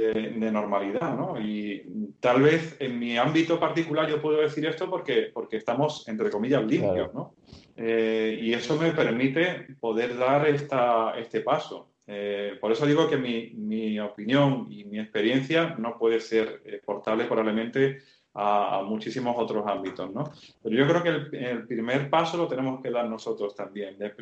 de, 0.00 0.50
normalidad, 0.50 1.16
¿no? 1.16 1.40
Y 1.40 2.12
tal 2.20 2.42
vez 2.42 2.76
en 2.80 2.98
mi 2.98 3.16
ámbito 3.16 3.58
particular 3.58 4.08
yo 4.08 4.20
puedo 4.20 4.40
decir 4.40 4.66
esto 4.66 4.88
porque, 4.88 5.30
porque 5.32 5.56
estamos, 5.56 6.08
entre 6.08 6.30
comillas, 6.30 6.64
limpios, 6.64 7.12
¿no? 7.14 7.34
Eh, 7.76 8.38
y 8.42 8.52
eso 8.52 8.76
me 8.76 8.92
permite 8.92 9.76
poder 9.80 10.16
dar 10.18 10.46
esta, 10.48 11.14
este 11.18 11.40
paso. 11.40 11.92
Eh, 12.06 12.58
por 12.60 12.72
eso 12.72 12.86
digo 12.86 13.08
que 13.08 13.16
mi, 13.16 13.52
mi, 13.54 14.00
opinión 14.00 14.66
y 14.68 14.84
mi 14.84 14.98
experiencia 14.98 15.76
no 15.78 15.96
puede 15.96 16.20
ser 16.20 16.60
eh, 16.64 16.80
portable 16.84 17.24
probablemente 17.26 17.98
a, 18.34 18.82
muchísimos 18.84 19.36
otros 19.38 19.64
ámbitos, 19.66 20.12
¿no? 20.12 20.24
Pero 20.62 20.76
yo 20.76 20.88
creo 20.88 21.02
que 21.02 21.38
el, 21.38 21.66
primer 21.66 22.10
paso 22.10 22.36
lo 22.36 22.48
tenemos 22.48 22.82
que 22.82 22.90
dar 22.90 23.08
nosotros 23.08 23.54
también, 23.54 23.96
de 23.98 24.12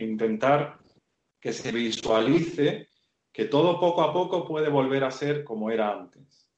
intentar 0.00 0.78
que 1.40 1.52
se 1.52 1.70
visualice 1.70 2.88
que 3.32 3.44
todo 3.44 3.78
poco 3.78 4.02
a 4.02 4.12
poco 4.12 4.46
puede 4.46 4.68
volver 4.68 5.04
a 5.04 5.10
ser 5.10 5.44
como 5.44 5.70
era 5.70 5.92
antes. 5.92 6.48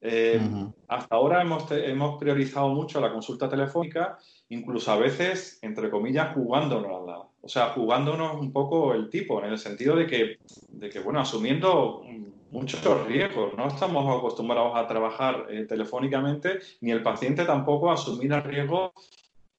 Eh, 0.00 0.40
hasta 0.86 1.16
ahora 1.16 1.42
hemos, 1.42 1.70
hemos, 1.72 2.18
priorizado 2.20 2.68
mucho 2.68 3.00
la 3.00 3.12
consulta 3.12 3.48
telefónica, 3.48 4.16
incluso 4.48 4.92
a 4.92 4.96
veces, 4.96 5.58
entre 5.62 5.90
comillas, 5.90 6.34
jugándonos, 6.34 7.04
la, 7.04 7.18
o 7.18 7.48
sea, 7.48 7.70
jugándonos 7.70 8.40
un 8.40 8.52
poco 8.52 8.94
el 8.94 9.10
tipo, 9.10 9.42
en 9.42 9.50
el 9.50 9.58
sentido 9.58 9.96
de 9.96 10.06
que, 10.06 10.38
de 10.68 10.88
que 10.88 11.00
bueno, 11.00 11.20
asumiendo 11.20 12.04
muchos 12.50 13.06
riesgos. 13.06 13.54
No 13.56 13.68
estamos 13.68 14.16
acostumbrados 14.16 14.76
a 14.76 14.86
trabajar 14.86 15.46
eh, 15.50 15.64
telefónicamente, 15.64 16.60
ni 16.80 16.90
el 16.90 17.02
paciente 17.02 17.44
tampoco 17.44 17.90
a 17.90 17.94
asumir 17.94 18.32
el 18.32 18.42
riesgo 18.42 18.92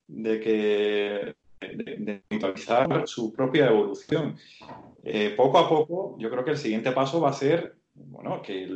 de 0.07 0.39
que 0.39 1.35
de, 1.59 2.21
monitorizar 2.29 3.07
su 3.07 3.33
propia 3.33 3.67
evolución. 3.67 4.37
Eh, 5.03 5.33
poco 5.35 5.57
a 5.59 5.69
poco, 5.69 6.15
yo 6.19 6.29
creo 6.29 6.43
que 6.43 6.51
el 6.51 6.57
siguiente 6.57 6.91
paso 6.91 7.21
va 7.21 7.29
a 7.29 7.33
ser, 7.33 7.75
bueno, 7.93 8.41
que 8.41 8.67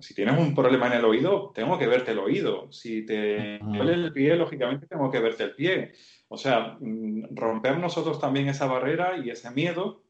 si 0.00 0.14
tienes 0.14 0.38
un 0.38 0.54
problema 0.54 0.86
en 0.88 0.94
el 0.94 1.04
oído, 1.04 1.52
tengo 1.54 1.78
que 1.78 1.86
verte 1.86 2.12
el 2.12 2.18
oído. 2.18 2.70
Si 2.72 3.04
te 3.04 3.58
duele 3.58 3.94
el 3.94 4.12
pie, 4.12 4.36
lógicamente 4.36 4.86
tengo 4.86 5.10
que 5.10 5.20
verte 5.20 5.44
el 5.44 5.54
pie. 5.54 5.92
O 6.28 6.36
sea, 6.36 6.76
mm, 6.80 7.34
romper 7.34 7.78
nosotros 7.78 8.20
también 8.20 8.48
esa 8.48 8.66
barrera 8.66 9.16
y 9.22 9.30
ese 9.30 9.50
miedo 9.50 10.02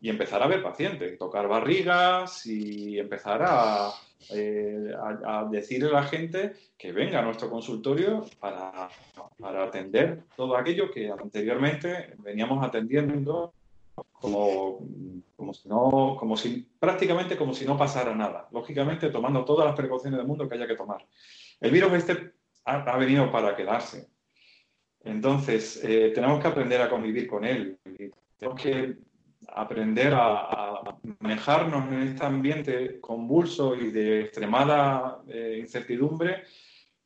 y 0.00 0.10
empezar 0.10 0.42
a 0.42 0.46
ver 0.46 0.62
pacientes, 0.62 1.18
tocar 1.18 1.48
barrigas 1.48 2.46
y 2.46 2.98
empezar 2.98 3.42
a, 3.44 3.90
eh, 4.30 4.92
a, 5.24 5.44
decirle 5.50 5.88
a 5.88 5.92
la 5.92 6.02
gente 6.02 6.54
que 6.76 6.92
venga 6.92 7.20
a 7.20 7.22
nuestro 7.22 7.48
consultorio 7.48 8.24
para, 8.40 8.88
para, 9.38 9.64
atender 9.64 10.24
todo 10.36 10.56
aquello 10.56 10.90
que 10.90 11.10
anteriormente 11.10 12.14
veníamos 12.18 12.62
atendiendo 12.64 13.54
como, 14.12 14.80
como 15.36 15.54
si 15.54 15.68
no, 15.68 16.16
como 16.18 16.36
si, 16.36 16.68
prácticamente 16.78 17.36
como 17.36 17.54
si 17.54 17.64
no 17.64 17.78
pasara 17.78 18.14
nada. 18.14 18.48
Lógicamente, 18.52 19.10
tomando 19.10 19.44
todas 19.44 19.66
las 19.66 19.76
precauciones 19.76 20.18
del 20.18 20.26
mundo 20.26 20.48
que 20.48 20.56
haya 20.56 20.66
que 20.66 20.76
tomar. 20.76 21.06
El 21.60 21.70
virus 21.70 21.92
este 21.94 22.32
ha, 22.64 22.96
venido 22.98 23.30
para 23.32 23.56
quedarse. 23.56 24.08
Entonces, 25.04 25.82
eh, 25.82 26.12
tenemos 26.14 26.40
que 26.40 26.48
aprender 26.48 26.82
a 26.82 26.90
convivir 26.90 27.26
con 27.26 27.44
él. 27.44 27.78
Tenemos 28.36 28.60
que 28.60 28.98
aprender 29.54 30.12
a, 30.14 30.96
manejarnos 31.20 31.92
en 31.92 32.02
este 32.02 32.24
ambiente 32.24 33.00
convulso 33.00 33.74
y 33.74 33.90
de 33.90 34.22
extremada 34.22 35.18
eh, 35.28 35.58
incertidumbre, 35.60 36.44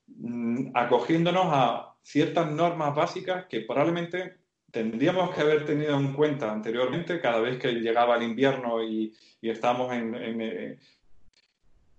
mm, 0.06 0.70
acogiéndonos 0.74 1.46
a 1.48 1.94
ciertas 2.02 2.50
normas 2.50 2.94
básicas 2.94 3.46
que 3.46 3.60
probablemente 3.60 4.36
tendríamos 4.70 5.34
que 5.34 5.40
haber 5.40 5.64
tenido 5.64 5.98
en 5.98 6.12
cuenta 6.14 6.50
anteriormente 6.50 7.20
cada 7.20 7.40
vez 7.40 7.58
que 7.58 7.72
llegaba 7.72 8.16
el 8.16 8.22
invierno 8.22 8.82
y, 8.82 9.14
y 9.40 9.50
estamos 9.50 9.92
en, 9.92 10.14
en, 10.14 10.78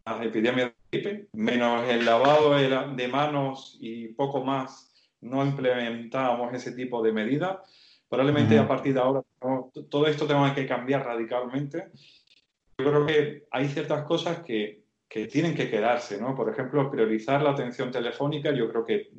las 0.05 0.21
epidemias 0.25 0.71
de 0.91 0.99
gripe, 0.99 1.27
menos 1.33 1.87
el 1.89 2.05
lavado 2.05 2.55
de 2.55 3.07
manos 3.07 3.77
y 3.79 4.09
poco 4.09 4.43
más, 4.43 4.91
no 5.21 5.45
implementábamos 5.45 6.53
ese 6.53 6.73
tipo 6.73 7.01
de 7.01 7.13
medidas 7.13 7.57
Probablemente 8.13 8.59
a 8.59 8.67
partir 8.67 8.93
de 8.93 8.99
ahora 8.99 9.23
todo 9.89 10.05
esto 10.05 10.27
tenga 10.27 10.53
que 10.53 10.67
cambiar 10.67 11.03
radicalmente. 11.03 11.87
Yo 12.77 12.85
creo 12.85 13.05
que 13.07 13.47
hay 13.49 13.67
ciertas 13.67 14.03
cosas 14.03 14.43
que, 14.43 14.83
que 15.09 15.25
tienen 15.25 15.55
que 15.55 15.67
quedarse, 15.67 16.21
¿no? 16.21 16.35
Por 16.35 16.47
ejemplo, 16.47 16.91
priorizar 16.91 17.41
la 17.41 17.49
atención 17.49 17.89
telefónica. 17.89 18.51
Yo 18.51 18.69
creo 18.69 18.85
que 18.85 19.09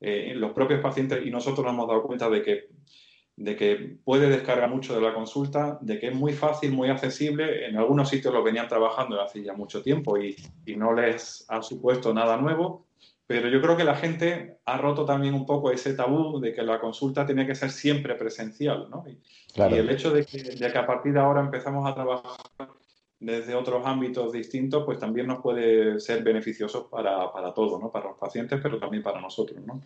eh, 0.00 0.32
los 0.36 0.52
propios 0.52 0.80
pacientes 0.80 1.20
y 1.22 1.30
nosotros 1.30 1.66
nos 1.66 1.74
hemos 1.74 1.86
dado 1.86 2.02
cuenta 2.02 2.30
de 2.30 2.42
que, 2.42 2.68
de 3.36 3.56
que 3.56 3.98
puede 4.02 4.30
descargar 4.30 4.70
mucho 4.70 4.94
de 4.94 5.02
la 5.02 5.12
consulta, 5.12 5.78
de 5.82 5.98
que 5.98 6.06
es 6.06 6.14
muy 6.14 6.32
fácil, 6.32 6.72
muy 6.72 6.88
accesible. 6.88 7.66
En 7.66 7.76
algunos 7.76 8.08
sitios 8.08 8.32
lo 8.32 8.42
venían 8.42 8.68
trabajando 8.68 9.20
hace 9.20 9.44
ya 9.44 9.52
mucho 9.52 9.82
tiempo 9.82 10.16
y, 10.16 10.34
y 10.64 10.76
no 10.76 10.94
les 10.94 11.44
ha 11.50 11.60
supuesto 11.60 12.14
nada 12.14 12.38
nuevo. 12.38 12.86
Pero 13.30 13.48
yo 13.48 13.62
creo 13.62 13.76
que 13.76 13.84
la 13.84 13.94
gente 13.94 14.58
ha 14.64 14.76
roto 14.76 15.04
también 15.04 15.34
un 15.34 15.46
poco 15.46 15.70
ese 15.70 15.94
tabú 15.94 16.40
de 16.40 16.52
que 16.52 16.62
la 16.62 16.80
consulta 16.80 17.24
tenía 17.24 17.46
que 17.46 17.54
ser 17.54 17.70
siempre 17.70 18.16
presencial, 18.16 18.90
¿no? 18.90 19.04
Y, 19.06 19.20
el 19.72 19.88
hecho 19.88 20.10
de 20.10 20.26
que, 20.26 20.42
de 20.42 20.72
que, 20.72 20.76
a 20.78 20.84
partir 20.84 21.12
de 21.12 21.20
ahora 21.20 21.40
empezamos 21.40 21.88
a 21.88 21.94
trabajar 21.94 22.40
desde 23.20 23.54
otros 23.54 23.86
ámbitos 23.86 24.32
distintos, 24.32 24.82
pues 24.84 24.98
también 24.98 25.28
nos 25.28 25.40
puede 25.40 26.00
ser 26.00 26.24
beneficioso 26.24 26.90
para, 26.90 27.32
para 27.32 27.54
todos, 27.54 27.80
¿no? 27.80 27.92
Para 27.92 28.08
los 28.08 28.18
pacientes, 28.18 28.58
pero 28.60 28.80
también 28.80 29.04
para 29.04 29.20
nosotros, 29.20 29.64
¿no? 29.64 29.80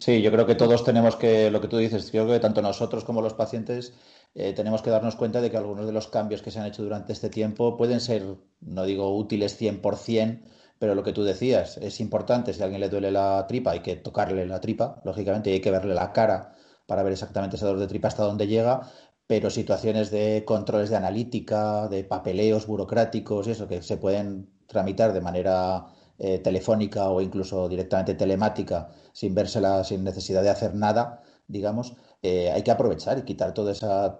Sí, 0.00 0.22
yo 0.22 0.30
creo 0.30 0.46
que 0.46 0.54
todos 0.54 0.84
tenemos 0.84 1.16
que, 1.16 1.50
lo 1.50 1.60
que 1.60 1.66
tú 1.66 1.76
dices, 1.76 2.08
creo 2.12 2.28
que 2.28 2.38
tanto 2.38 2.62
nosotros 2.62 3.02
como 3.02 3.20
los 3.20 3.34
pacientes 3.34 3.94
eh, 4.34 4.52
tenemos 4.52 4.82
que 4.82 4.90
darnos 4.90 5.16
cuenta 5.16 5.40
de 5.40 5.50
que 5.50 5.56
algunos 5.56 5.86
de 5.86 5.92
los 5.92 6.08
cambios 6.08 6.42
que 6.42 6.50
se 6.50 6.58
han 6.58 6.66
hecho 6.66 6.82
durante 6.82 7.12
este 7.12 7.30
tiempo 7.30 7.76
pueden 7.76 8.00
ser, 8.00 8.36
no 8.60 8.84
digo 8.84 9.16
útiles 9.16 9.60
100%, 9.60 10.42
pero 10.78 10.94
lo 10.94 11.02
que 11.02 11.12
tú 11.12 11.24
decías, 11.24 11.78
es 11.78 12.00
importante, 12.00 12.52
si 12.52 12.60
a 12.60 12.64
alguien 12.64 12.80
le 12.80 12.88
duele 12.88 13.10
la 13.10 13.46
tripa, 13.48 13.70
hay 13.72 13.80
que 13.80 13.96
tocarle 13.96 14.46
la 14.46 14.60
tripa, 14.60 15.00
lógicamente, 15.04 15.50
y 15.50 15.54
hay 15.54 15.60
que 15.60 15.70
verle 15.70 15.94
la 15.94 16.12
cara 16.12 16.54
para 16.86 17.02
ver 17.02 17.12
exactamente 17.12 17.56
ese 17.56 17.64
dolor 17.64 17.80
de 17.80 17.86
tripa 17.88 18.08
hasta 18.08 18.24
dónde 18.24 18.46
llega, 18.46 18.82
pero 19.26 19.50
situaciones 19.50 20.10
de 20.10 20.44
controles 20.46 20.90
de 20.90 20.96
analítica, 20.96 21.88
de 21.88 22.04
papeleos 22.04 22.66
burocráticos 22.66 23.46
y 23.46 23.52
eso 23.52 23.66
que 23.68 23.82
se 23.82 23.96
pueden 23.96 24.50
tramitar 24.66 25.12
de 25.12 25.20
manera 25.20 25.86
eh, 26.18 26.38
telefónica 26.38 27.08
o 27.10 27.20
incluso 27.20 27.68
directamente 27.68 28.14
telemática 28.14 28.88
sin 29.12 29.34
vérsela, 29.34 29.82
sin 29.84 30.04
necesidad 30.04 30.42
de 30.42 30.50
hacer 30.50 30.74
nada, 30.74 31.22
digamos, 31.48 31.96
eh, 32.28 32.50
hay 32.50 32.62
que 32.62 32.72
aprovechar 32.72 33.18
y 33.18 33.22
quitar 33.22 33.54
toda 33.54 33.70
esa... 33.70 34.18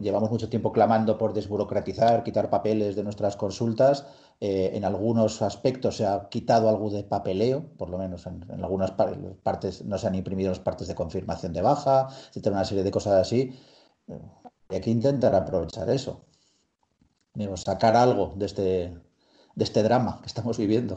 llevamos 0.00 0.30
mucho 0.30 0.48
tiempo 0.48 0.70
clamando 0.70 1.18
por 1.18 1.32
desburocratizar, 1.32 2.22
quitar 2.22 2.50
papeles 2.50 2.94
de 2.94 3.02
nuestras 3.02 3.36
consultas. 3.36 4.06
Eh, 4.40 4.70
en 4.74 4.84
algunos 4.84 5.42
aspectos 5.42 5.96
se 5.96 6.06
ha 6.06 6.28
quitado 6.28 6.68
algo 6.68 6.88
de 6.90 7.02
papeleo, 7.02 7.64
por 7.78 7.90
lo 7.90 7.98
menos 7.98 8.26
en, 8.26 8.44
algunas 8.62 8.92
partes 8.92 9.84
no 9.84 9.98
se 9.98 10.06
han 10.06 10.14
imprimido 10.14 10.50
las 10.50 10.60
partes 10.60 10.86
de 10.86 10.94
confirmación 10.94 11.52
de 11.52 11.62
baja, 11.62 12.08
etcétera, 12.28 12.56
una 12.56 12.64
serie 12.64 12.84
de 12.84 12.90
cosas 12.92 13.14
así. 13.14 13.58
Eh, 14.06 14.20
hay 14.68 14.80
que 14.80 14.90
intentar 14.90 15.34
aprovechar 15.34 15.90
eso. 15.90 16.24
sacar 17.56 17.96
algo 17.96 18.34
de 18.36 18.46
este, 18.46 18.62
de 19.54 19.64
este 19.64 19.82
drama 19.82 20.20
que 20.20 20.28
estamos 20.28 20.58
viviendo. 20.58 20.96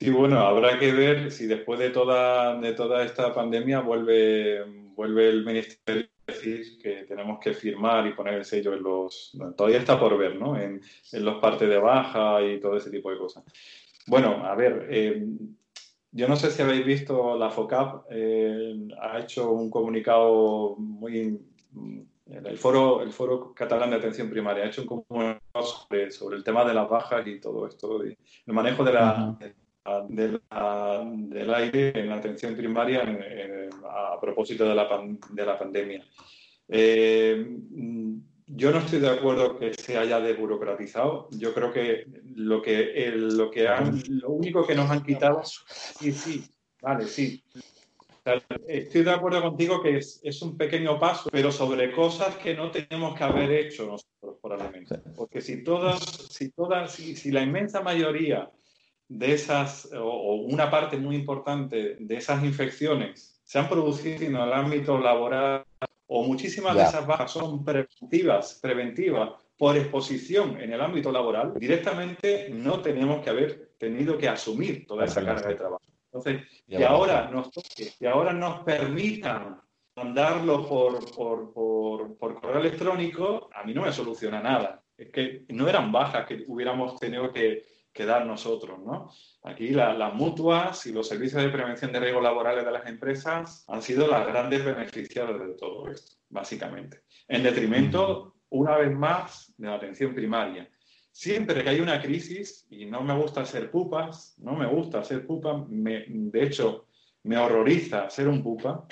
Sí, 0.00 0.10
bueno, 0.10 0.38
habrá 0.38 0.78
que 0.78 0.92
ver 0.92 1.32
si 1.32 1.46
después 1.46 1.80
de 1.80 1.90
toda, 1.90 2.56
de 2.60 2.72
toda 2.72 3.04
esta 3.04 3.34
pandemia 3.34 3.80
vuelve, 3.80 4.62
vuelve 4.94 5.28
el 5.28 5.44
Ministerio 5.44 6.06
a 6.28 6.32
decir 6.32 6.78
que 6.80 7.02
tenemos 7.02 7.40
que 7.40 7.52
firmar 7.52 8.06
y 8.06 8.12
poner 8.12 8.34
el 8.34 8.44
sello 8.44 8.74
en 8.74 8.82
los... 8.84 9.36
Todavía 9.56 9.78
está 9.80 9.98
por 9.98 10.16
ver, 10.16 10.36
¿no? 10.36 10.56
En, 10.56 10.80
los 11.12 11.40
partes 11.40 11.68
de 11.68 11.78
baja 11.78 12.40
y 12.42 12.60
todo 12.60 12.76
ese 12.76 12.92
tipo 12.92 13.10
de 13.10 13.18
cosas. 13.18 13.42
Bueno, 14.06 14.46
a 14.46 14.54
ver, 14.54 14.86
eh, 14.88 15.26
yo 16.12 16.28
no 16.28 16.36
sé 16.36 16.52
si 16.52 16.62
habéis 16.62 16.86
visto, 16.86 17.36
la 17.36 17.50
FOCAP 17.50 18.06
eh, 18.10 18.88
ha 19.02 19.18
hecho 19.18 19.50
un 19.50 19.68
comunicado 19.68 20.76
muy... 20.76 21.40
El 22.26 22.58
foro, 22.58 23.02
el 23.02 23.10
foro 23.10 23.52
catalán 23.52 23.90
de 23.90 23.96
atención 23.96 24.30
primaria 24.30 24.62
ha 24.62 24.68
hecho 24.68 24.82
un 24.82 25.02
comunicado 25.02 25.64
sobre, 26.10 26.36
el 26.36 26.44
tema 26.44 26.64
de 26.64 26.74
las 26.74 26.88
bajas 26.88 27.26
y 27.26 27.40
todo 27.40 27.66
esto, 27.66 28.02
el 28.02 28.16
manejo 28.46 28.84
de 28.84 28.92
la, 28.92 29.36
del 30.08 31.54
aire 31.54 31.98
en 31.98 32.08
la 32.08 32.16
atención 32.16 32.54
primaria 32.54 33.02
a 33.84 34.20
propósito 34.20 34.68
de 34.68 34.74
la, 34.74 34.88
de 35.30 35.46
la 35.46 35.58
pandemia. 35.58 36.04
Eh, 36.68 37.46
yo 38.50 38.70
no 38.70 38.78
estoy 38.78 39.00
de 39.00 39.10
acuerdo 39.10 39.58
que 39.58 39.74
se 39.74 39.96
haya 39.96 40.20
desburocratizado. 40.20 41.28
Yo 41.32 41.52
creo 41.52 41.72
que 41.72 42.06
lo 42.34 42.62
que, 42.62 43.12
lo 43.14 43.50
que 43.50 43.68
han, 43.68 44.02
lo 44.08 44.30
único 44.30 44.66
que 44.66 44.74
nos 44.74 44.90
han 44.90 45.02
quitado, 45.02 45.42
sí, 45.44 46.12
sí, 46.12 46.44
vale, 46.80 47.06
sí. 47.06 47.42
Estoy 48.66 49.04
de 49.04 49.10
acuerdo 49.10 49.40
contigo 49.40 49.82
que 49.82 49.98
es, 49.98 50.20
es, 50.22 50.42
un 50.42 50.56
pequeño 50.58 50.98
paso, 50.98 51.30
pero 51.32 51.50
sobre 51.50 51.92
cosas 51.92 52.36
que 52.36 52.54
no 52.54 52.70
tenemos 52.70 53.16
que 53.16 53.24
haber 53.24 53.50
hecho 53.52 53.86
nosotros 53.86 54.36
probablemente. 54.42 54.98
Porque 55.16 55.40
si 55.40 55.64
todas, 55.64 56.02
si 56.30 56.50
todas, 56.50 56.92
si, 56.92 57.16
si 57.16 57.30
la 57.30 57.42
inmensa 57.42 57.80
mayoría 57.80 58.50
de 59.08 59.32
esas, 59.32 59.90
o, 59.94 60.34
una 60.34 60.70
parte 60.70 60.96
muy 60.98 61.16
importante 61.16 61.96
de 61.98 62.16
esas 62.16 62.44
infecciones 62.44 63.40
se 63.44 63.58
han 63.58 63.68
producido 63.68 64.26
en 64.26 64.36
el 64.36 64.52
ámbito 64.52 64.98
laboral 64.98 65.64
o 66.06 66.22
muchísimas 66.24 66.76
de 66.76 66.82
esas 66.82 67.06
bajas 67.06 67.32
son 67.32 67.64
preventivas, 67.64 68.58
preventivas 68.62 69.30
por 69.56 69.76
exposición 69.76 70.60
en 70.60 70.72
el 70.72 70.80
ámbito 70.80 71.10
laboral, 71.10 71.54
directamente 71.58 72.48
no 72.50 72.80
tenemos 72.80 73.22
que 73.22 73.30
haber 73.30 73.72
tenido 73.78 74.16
que 74.16 74.28
asumir 74.28 74.86
toda 74.86 75.04
esa 75.04 75.24
carga 75.24 75.48
de 75.48 75.54
trabajo. 75.54 75.82
Entonces, 76.06 76.42
que 76.66 76.84
ahora 76.84 77.28
nos 77.30 77.50
que 77.98 78.08
ahora 78.08 78.32
nos 78.32 78.60
permitan 78.60 79.60
mandarlo 79.96 80.66
por, 80.66 81.14
por, 81.14 81.52
por, 81.52 82.16
por 82.16 82.40
correo 82.40 82.60
electrónico, 82.60 83.50
a 83.52 83.64
mí 83.64 83.74
no 83.74 83.82
me 83.82 83.92
soluciona 83.92 84.40
nada. 84.40 84.82
Es 84.96 85.10
que 85.10 85.44
no 85.48 85.68
eran 85.68 85.92
bajas 85.92 86.26
que 86.26 86.44
hubiéramos 86.46 86.98
tenido 86.98 87.32
que, 87.32 87.64
que 87.98 88.06
dar 88.06 88.24
nosotros. 88.24 88.78
¿no? 88.78 89.10
Aquí 89.42 89.70
las 89.70 90.14
mutuas 90.14 90.86
y 90.86 90.92
los 90.92 91.08
servicios 91.08 91.42
de 91.42 91.48
prevención 91.48 91.90
de 91.90 91.98
riesgos 91.98 92.22
laborales 92.22 92.64
de 92.64 92.70
las 92.70 92.86
empresas 92.86 93.64
han 93.66 93.82
sido 93.82 94.06
las 94.06 94.24
grandes 94.24 94.64
beneficiadas 94.64 95.40
de 95.40 95.54
todo 95.54 95.90
esto, 95.90 96.16
básicamente. 96.30 97.00
En 97.26 97.42
detrimento, 97.42 98.36
una 98.50 98.76
vez 98.76 98.96
más, 98.96 99.52
de 99.58 99.66
la 99.66 99.74
atención 99.74 100.14
primaria. 100.14 100.70
Siempre 101.10 101.64
que 101.64 101.70
hay 101.70 101.80
una 101.80 102.00
crisis, 102.00 102.68
y 102.70 102.86
no 102.86 103.02
me 103.02 103.16
gusta 103.16 103.44
ser 103.44 103.68
pupas, 103.72 104.38
no 104.38 104.54
me 104.54 104.66
gusta 104.66 105.02
ser 105.02 105.26
pupa, 105.26 105.66
de 105.68 106.42
hecho, 106.44 106.86
me 107.24 107.36
horroriza 107.36 108.08
ser 108.10 108.28
un 108.28 108.44
pupa 108.44 108.86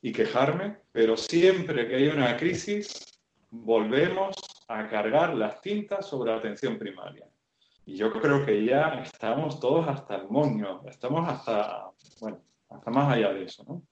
y 0.00 0.12
quejarme, 0.12 0.76
pero 0.92 1.16
siempre 1.16 1.88
que 1.88 1.96
hay 1.96 2.06
una 2.06 2.36
crisis, 2.36 3.04
volvemos 3.50 4.36
a 4.68 4.86
cargar 4.88 5.34
las 5.34 5.60
tintas 5.60 6.06
sobre 6.06 6.30
la 6.30 6.38
atención 6.38 6.78
primaria 6.78 7.26
Y 7.86 7.96
yo 7.96 8.12
creo 8.12 8.44
que 8.44 8.64
ya 8.64 9.00
estamos 9.04 9.60
todos 9.60 9.86
hasta 9.88 10.16
el 10.16 10.28
moño, 10.28 10.82
estamos 10.88 11.28
hasta, 11.28 11.92
bueno, 12.20 12.42
hasta 12.68 12.90
más 12.90 13.14
allá 13.14 13.32
de 13.32 13.44
eso, 13.44 13.64
¿no? 13.64 13.82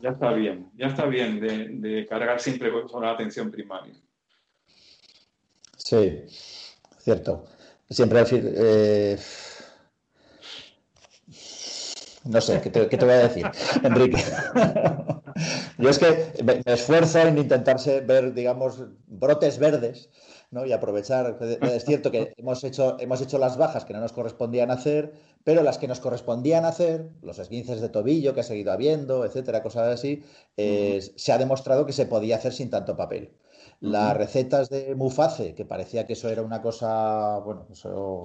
Ya 0.00 0.10
está 0.10 0.32
bien, 0.32 0.70
ya 0.74 0.86
está 0.86 1.04
bien 1.04 1.38
de, 1.38 2.06
cargar 2.08 2.40
siempre 2.40 2.72
con 2.86 3.02
la 3.02 3.10
atención 3.10 3.50
primaria. 3.50 3.94
Sí, 5.76 6.24
cierto. 6.98 7.44
Siempre 7.90 8.20
decir, 8.20 8.54
eh, 8.56 9.18
no 12.24 12.40
sé, 12.40 12.60
¿qué 12.62 12.70
te, 12.70 13.04
voy 13.04 13.14
a 13.14 13.28
decir, 13.28 13.50
Enrique? 13.82 14.22
Yo 15.78 15.90
es 15.90 15.98
que 15.98 16.32
me, 16.42 16.62
esfuerzo 16.64 17.20
en 17.20 17.36
intentarse 17.36 18.00
ver, 18.00 18.32
digamos, 18.32 18.82
brotes 19.06 19.58
verdes 19.58 20.08
¿no? 20.50 20.66
y 20.66 20.72
aprovechar. 20.72 21.38
Es 21.62 21.84
cierto 21.84 22.10
que 22.10 22.32
hemos 22.36 22.64
hecho, 22.64 22.96
hemos 23.00 23.20
hecho 23.20 23.38
las 23.38 23.56
bajas 23.56 23.84
que 23.84 23.92
no 23.92 24.00
nos 24.00 24.12
correspondían 24.12 24.70
hacer, 24.70 25.12
pero 25.44 25.62
las 25.62 25.78
que 25.78 25.88
nos 25.88 26.00
correspondían 26.00 26.64
hacer, 26.64 27.10
los 27.22 27.38
esguinces 27.38 27.80
de 27.80 27.88
tobillo 27.88 28.34
que 28.34 28.40
ha 28.40 28.44
seguido 28.44 28.72
habiendo, 28.72 29.24
etcétera, 29.24 29.62
cosas 29.62 29.88
así, 29.94 30.22
eh, 30.56 31.00
se 31.16 31.32
ha 31.32 31.38
demostrado 31.38 31.86
que 31.86 31.92
se 31.92 32.06
podía 32.06 32.36
hacer 32.36 32.52
sin 32.52 32.70
tanto 32.70 32.96
papel. 32.96 33.32
Las 33.80 34.16
recetas 34.16 34.70
de 34.70 34.94
Muface, 34.96 35.54
que 35.54 35.64
parecía 35.64 36.06
que 36.06 36.14
eso 36.14 36.28
era 36.28 36.42
una 36.42 36.62
cosa, 36.62 37.38
bueno, 37.38 37.68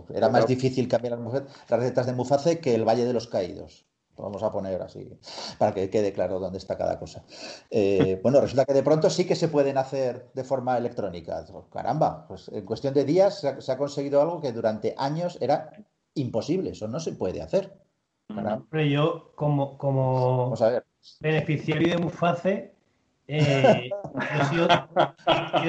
era 0.09 0.29
más 0.29 0.47
difícil 0.47 0.87
cambiar 0.87 1.19
las 1.19 1.79
recetas 1.79 2.05
de 2.07 2.13
Muface 2.13 2.59
que 2.59 2.73
el 2.73 2.85
Valle 2.87 3.05
de 3.05 3.13
los 3.13 3.27
Caídos. 3.27 3.85
Vamos 4.15 4.43
a 4.43 4.51
poner 4.51 4.81
así, 4.81 5.09
para 5.57 5.73
que 5.73 5.89
quede 5.89 6.13
claro 6.13 6.39
dónde 6.39 6.59
está 6.59 6.77
cada 6.77 6.99
cosa. 6.99 7.23
Eh, 7.71 8.19
bueno, 8.21 8.39
resulta 8.41 8.65
que 8.65 8.73
de 8.73 8.83
pronto 8.83 9.09
sí 9.09 9.25
que 9.25 9.35
se 9.35 9.47
pueden 9.47 9.77
hacer 9.77 10.29
de 10.33 10.43
forma 10.43 10.77
electrónica. 10.77 11.43
Caramba, 11.71 12.27
pues 12.27 12.47
en 12.49 12.63
cuestión 12.63 12.93
de 12.93 13.05
días 13.05 13.39
se 13.39 13.71
ha, 13.71 13.77
conseguido 13.77 14.21
algo 14.21 14.39
que 14.39 14.51
durante 14.51 14.93
años 14.97 15.37
era 15.41 15.71
imposible. 16.13 16.71
Eso 16.71 16.87
no 16.87 16.99
se 16.99 17.13
puede 17.13 17.41
hacer. 17.41 17.73
Pero 18.69 18.85
yo, 18.85 19.31
como, 19.35 19.77
como 19.77 20.53
beneficiario 21.19 21.89
de 21.89 21.97
Muface, 21.97 22.73
eh, 23.27 23.89
yo, 24.53 24.67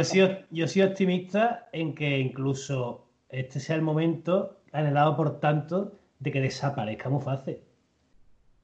soy, 0.04 0.36
yo, 0.50 0.68
soy, 0.68 0.82
optimista 0.82 1.68
en 1.72 1.94
que 1.94 2.18
incluso 2.18 3.06
este 3.30 3.58
sea 3.58 3.76
el 3.76 3.82
momento 3.82 4.58
anhelado 4.72 5.16
por 5.16 5.40
tanto 5.40 5.98
de 6.18 6.30
que 6.30 6.40
desaparezca 6.40 7.08
Muface. 7.08 7.63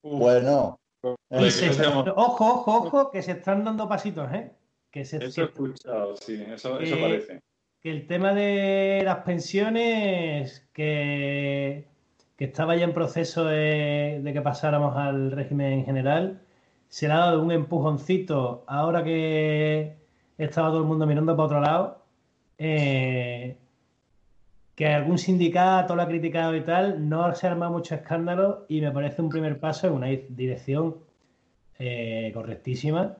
Bueno. 0.02 0.78
ojo, 1.02 2.44
ojo, 2.44 2.76
ojo, 2.76 3.10
que 3.10 3.22
se 3.22 3.32
están 3.32 3.64
dando 3.64 3.88
pasitos, 3.88 4.32
¿eh? 4.32 4.52
Que 4.90 5.04
se, 5.04 5.24
eso 5.24 5.42
he 5.42 5.44
escuchado, 5.44 6.16
sí, 6.16 6.42
eso, 6.48 6.78
parece. 6.78 7.40
Que 7.80 7.90
el 7.90 8.06
tema 8.06 8.34
de 8.34 9.02
las 9.04 9.18
pensiones, 9.18 10.68
que, 10.72 11.86
que 12.36 12.44
estaba 12.44 12.76
ya 12.76 12.84
en 12.84 12.92
proceso 12.92 13.44
de, 13.44 14.20
que 14.32 14.42
pasáramos 14.42 14.96
al 14.96 15.30
régimen 15.30 15.84
general, 15.84 16.42
se 16.88 17.06
le 17.06 17.14
ha 17.14 17.18
dado 17.18 17.42
un 17.42 17.52
empujoncito 17.52 18.64
ahora 18.66 19.04
que 19.04 19.96
estaba 20.38 20.68
todo 20.68 20.80
el 20.80 20.86
mundo 20.86 21.06
mirando 21.06 21.36
para 21.36 21.46
otro 21.46 21.60
lado. 21.60 22.04
Eh, 22.58 23.56
que 24.80 24.86
algún 24.86 25.18
sindicato 25.18 25.94
lo 25.94 26.00
ha 26.00 26.08
criticado 26.08 26.56
y 26.56 26.62
tal, 26.62 27.06
no 27.06 27.34
se 27.34 27.46
arma 27.46 27.68
mucho 27.68 27.94
escándalo 27.94 28.64
y 28.66 28.80
me 28.80 28.90
parece 28.90 29.20
un 29.20 29.28
primer 29.28 29.60
paso 29.60 29.88
en 29.88 29.92
una 29.92 30.06
dirección 30.06 30.96
eh, 31.78 32.30
correctísima, 32.32 33.18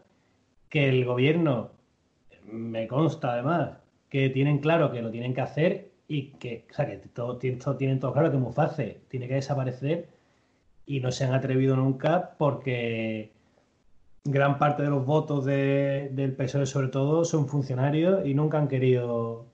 que 0.70 0.88
el 0.88 1.04
gobierno, 1.04 1.72
me 2.50 2.86
consta 2.88 3.34
además, 3.34 3.72
que 4.08 4.30
tienen 4.30 4.60
claro 4.60 4.90
que 4.90 5.02
lo 5.02 5.10
tienen 5.10 5.34
que 5.34 5.42
hacer 5.42 5.90
y 6.08 6.28
que, 6.38 6.64
o 6.70 6.72
sea, 6.72 6.86
que 6.86 6.96
todo, 6.96 7.36
tienen 7.36 8.00
todo 8.00 8.14
claro 8.14 8.30
que 8.30 8.38
Muface 8.38 9.02
tiene 9.10 9.28
que 9.28 9.34
desaparecer 9.34 10.08
y 10.86 11.00
no 11.00 11.12
se 11.12 11.24
han 11.24 11.34
atrevido 11.34 11.76
nunca 11.76 12.36
porque 12.38 13.32
gran 14.24 14.58
parte 14.58 14.82
de 14.82 14.88
los 14.88 15.04
votos 15.04 15.44
del 15.44 16.34
PSOE 16.38 16.64
sobre 16.64 16.88
todo 16.88 17.26
son 17.26 17.48
funcionarios 17.48 18.24
y 18.24 18.32
nunca 18.32 18.56
han 18.56 18.68
querido 18.68 19.44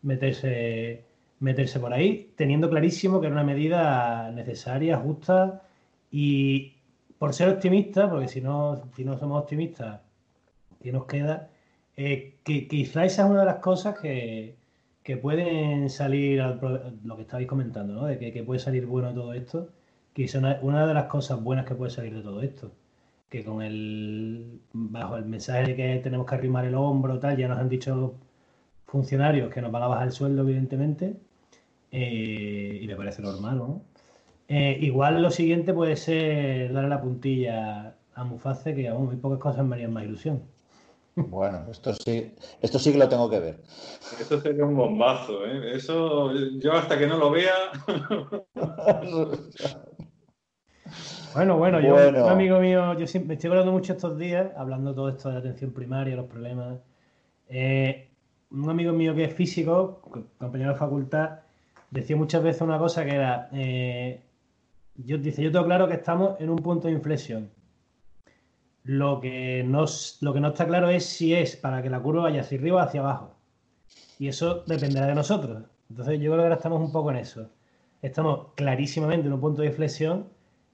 meterse 0.00 1.04
meterse 1.44 1.78
por 1.78 1.92
ahí, 1.92 2.32
teniendo 2.36 2.70
clarísimo 2.70 3.20
que 3.20 3.26
era 3.26 3.34
una 3.34 3.44
medida 3.44 4.30
necesaria, 4.32 4.96
justa 4.96 5.62
y 6.10 6.74
por 7.18 7.34
ser 7.34 7.50
optimista, 7.50 8.10
porque 8.10 8.28
si 8.28 8.40
no, 8.40 8.82
si 8.96 9.04
no 9.04 9.18
somos 9.18 9.42
optimistas, 9.42 10.00
¿qué 10.82 10.90
nos 10.90 11.04
queda? 11.06 11.50
Eh, 11.96 12.38
que, 12.44 12.66
quizá 12.68 13.04
esa 13.04 13.24
es 13.24 13.30
una 13.30 13.40
de 13.40 13.46
las 13.46 13.56
cosas 13.56 13.98
que, 14.00 14.56
pueden 15.22 15.90
salir, 15.90 16.42
lo 17.04 17.16
que 17.16 17.22
estabais 17.22 17.46
comentando, 17.46 17.94
¿no? 17.94 18.06
de 18.06 18.18
que, 18.18 18.42
puede 18.42 18.60
salir 18.60 18.86
bueno 18.86 19.12
todo 19.12 19.34
esto, 19.34 19.68
que 20.14 20.24
es 20.24 20.34
una, 20.34 20.58
una, 20.62 20.86
de 20.86 20.94
las 20.94 21.04
cosas 21.04 21.42
buenas 21.42 21.66
que 21.66 21.74
puede 21.74 21.90
salir 21.90 22.14
de 22.14 22.22
todo 22.22 22.40
esto, 22.42 22.72
que 23.28 23.44
con 23.44 23.60
el, 23.62 24.60
bajo 24.72 25.16
el 25.18 25.26
mensaje 25.26 25.64
de 25.68 25.76
que 25.76 26.00
tenemos 26.02 26.26
que 26.26 26.36
arrimar 26.36 26.64
el 26.64 26.74
hombro, 26.74 27.18
tal, 27.20 27.36
ya 27.36 27.48
nos 27.48 27.58
han 27.58 27.68
dicho 27.68 28.14
funcionarios 28.86 29.52
que 29.52 29.60
nos 29.60 29.72
van 29.72 29.82
a 29.82 29.88
bajar 29.88 30.06
el 30.08 30.12
sueldo, 30.12 30.42
evidentemente, 30.42 31.16
eh, 31.96 32.80
y 32.82 32.86
me 32.88 32.96
parece 32.96 33.22
normal, 33.22 33.56
¿no? 33.56 33.84
Eh, 34.48 34.78
igual 34.80 35.22
lo 35.22 35.30
siguiente 35.30 35.72
puede 35.72 35.94
ser 35.94 36.72
darle 36.72 36.88
la 36.88 37.00
puntilla 37.00 37.94
a 38.14 38.24
Muface, 38.24 38.74
que 38.74 38.88
aún 38.88 39.06
muy 39.06 39.14
pocas 39.14 39.38
cosas 39.38 39.64
me 39.64 39.76
harían 39.76 39.92
más 39.92 40.02
ilusión. 40.02 40.42
Bueno, 41.14 41.64
esto 41.70 41.94
sí, 41.94 42.34
esto 42.60 42.80
sí 42.80 42.90
que 42.90 42.98
lo 42.98 43.08
tengo 43.08 43.30
que 43.30 43.38
ver. 43.38 43.62
Eso 44.20 44.40
sería 44.40 44.64
un 44.64 44.74
bombazo, 44.76 45.46
¿eh? 45.46 45.76
Eso, 45.76 46.32
yo 46.58 46.72
hasta 46.72 46.98
que 46.98 47.06
no 47.06 47.16
lo 47.16 47.30
vea. 47.30 47.54
bueno, 51.32 51.56
bueno, 51.56 51.80
yo, 51.80 51.94
un 51.94 52.28
amigo 52.28 52.58
mío, 52.58 52.98
yo 52.98 53.20
me 53.24 53.34
estoy 53.34 53.50
hablando 53.50 53.70
mucho 53.70 53.92
estos 53.92 54.18
días, 54.18 54.50
hablando 54.56 54.96
todo 54.96 55.10
esto 55.10 55.28
de 55.28 55.34
la 55.34 55.40
atención 55.40 55.72
primaria, 55.72 56.16
los 56.16 56.26
problemas. 56.26 56.80
Eh, 57.48 58.10
un 58.50 58.68
amigo 58.68 58.92
mío 58.92 59.14
que 59.14 59.22
es 59.26 59.34
físico, 59.34 60.00
compañero 60.38 60.72
de 60.72 60.76
facultad, 60.76 61.43
decía 61.94 62.16
muchas 62.16 62.42
veces 62.42 62.60
una 62.62 62.78
cosa 62.78 63.04
que 63.04 63.14
era, 63.14 63.48
eh, 63.52 64.20
yo, 64.96 65.16
dice, 65.18 65.42
yo 65.42 65.52
tengo 65.52 65.64
claro 65.64 65.86
que 65.88 65.94
estamos 65.94 66.40
en 66.40 66.50
un 66.50 66.56
punto 66.56 66.88
de 66.88 66.94
inflexión. 66.94 67.50
Lo 68.82 69.20
que, 69.20 69.64
no, 69.64 69.86
lo 70.20 70.34
que 70.34 70.40
no 70.40 70.48
está 70.48 70.66
claro 70.66 70.88
es 70.90 71.06
si 71.06 71.34
es 71.34 71.56
para 71.56 71.82
que 71.82 71.88
la 71.88 72.00
curva 72.00 72.22
vaya 72.24 72.42
hacia 72.42 72.58
arriba 72.58 72.82
o 72.82 72.84
hacia 72.84 73.00
abajo. 73.00 73.34
Y 74.18 74.28
eso 74.28 74.64
dependerá 74.66 75.06
de 75.06 75.14
nosotros. 75.14 75.64
Entonces 75.88 76.20
yo 76.20 76.32
creo 76.32 76.38
que 76.38 76.42
ahora 76.42 76.56
estamos 76.56 76.80
un 76.80 76.92
poco 76.92 77.10
en 77.10 77.18
eso. 77.18 77.48
Estamos 78.02 78.48
clarísimamente 78.56 79.28
en 79.28 79.32
un 79.32 79.40
punto 79.40 79.62
de 79.62 79.68
inflexión 79.68 80.28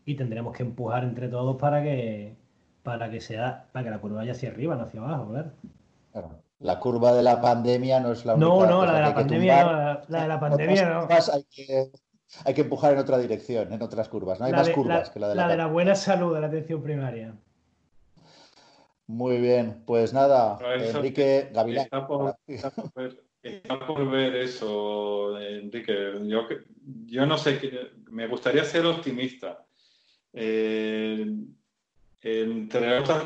y 0.05 0.15
tendremos 0.17 0.57
que 0.57 0.63
empujar 0.63 1.05
entre 1.05 1.29
todos 1.29 1.57
para 1.57 1.83
que 1.83 2.37
para 2.83 3.11
que 3.11 3.21
sea 3.21 3.69
para 3.73 3.85
que 3.85 3.91
la 3.91 3.99
curva 4.01 4.19
vaya 4.19 4.33
hacia 4.33 4.51
arriba, 4.51 4.75
no 4.75 4.85
hacia 4.85 5.01
abajo, 5.01 5.29
claro. 5.29 5.53
claro. 6.13 6.50
La 6.61 6.79
curva 6.79 7.15
de 7.15 7.23
la 7.23 7.41
pandemia 7.41 8.01
no 8.01 8.13
es 8.13 8.25
la 8.25 8.35
única. 8.35 8.49
No, 8.49 8.67
no, 8.67 8.87
la 8.87 8.95
de 8.95 9.01
la 9.01 9.15
pandemia, 9.15 9.65
no, 9.65 10.01
la, 10.09 10.23
de 10.23 10.29
la 10.29 10.41
pandemia 10.41 10.89
no. 10.89 11.09
Hay 11.11 11.45
que, 11.51 11.91
hay 12.45 12.55
que 12.55 12.61
empujar 12.61 12.93
en 12.93 12.99
otra 12.99 13.19
dirección, 13.19 13.73
en 13.73 13.83
otras 13.83 14.09
curvas. 14.09 14.41
No 14.41 14.47
hay 14.47 14.53
más 14.53 14.69
curvas 14.69 15.09
que 15.09 15.21
la 15.21 15.29
de 15.29 15.35
la, 15.35 15.47
la 15.47 15.53
de 15.53 15.57
la 15.57 15.67
buena 15.67 15.95
salud 15.95 16.35
de 16.35 16.41
la 16.41 16.49
atención 16.49 16.83
primaria. 16.83 17.35
Muy 19.07 19.39
bien, 19.39 19.83
pues 19.87 20.13
nada, 20.13 20.59
Enrique 20.77 21.51
Gavilán. 21.53 21.89
Está 23.43 23.71
por, 23.87 24.11
ver, 24.11 24.37
eso, 24.37 25.41
Enrique. 25.41 26.13
Yo, 26.27 26.47
yo 27.07 27.27
no 27.27 27.39
sé, 27.39 27.59
me 28.11 28.29
gustaría 28.29 28.65
ser 28.65 28.87
optimista. 28.87 29.65
Eh, 30.33 31.27
entre 32.21 32.99
otras 32.99 33.25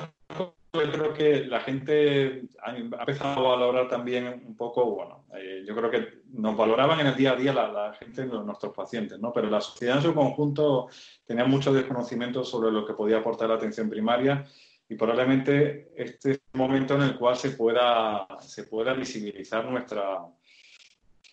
yo 0.83 0.93
creo 0.93 1.15
que 1.15 1.45
la 1.47 1.61
gente 1.61 2.43
ha 2.63 2.77
empezado 2.77 3.47
a 3.47 3.57
valorar 3.57 3.89
también 3.89 4.43
un 4.47 4.57
poco, 4.57 4.85
bueno, 4.95 5.25
eh, 5.37 5.62
yo 5.66 5.75
creo 5.75 5.91
que 5.91 6.22
nos 6.33 6.57
valoraban 6.57 7.01
en 7.01 7.07
el 7.09 7.16
día 7.16 7.33
a 7.33 7.37
día 7.37 7.53
la, 7.53 7.95
gente, 7.95 8.27
nuestros 8.27 8.75
pacientes, 8.75 9.18
¿no? 9.20 9.33
Pero 9.33 9.49
la 9.49 9.61
sociedad 9.61 9.99
en 9.99 10.03
su 10.03 10.14
conjunto 10.14 10.89
tenía 11.25 11.45
mucho 11.45 11.72
desconocimiento 11.72 12.45
sobre 12.45 12.72
lo 12.72 12.85
que 12.85 12.95
podía 12.95 13.18
aportar 13.18 13.49
la 13.49 13.57
atención 13.57 13.89
primaria 13.89 14.45
y 14.89 14.97
probablemente 14.97 15.93
este 15.97 16.33
es 16.33 16.41
el 16.53 16.59
momento 16.59 16.95
en 16.97 17.03
el 17.03 17.16
cual 17.16 17.37
se 17.37 17.51
pueda, 17.51 18.27
se 18.41 18.64
pueda 18.64 18.93
visibilizar 18.95 19.64
nuestra, 19.64 20.27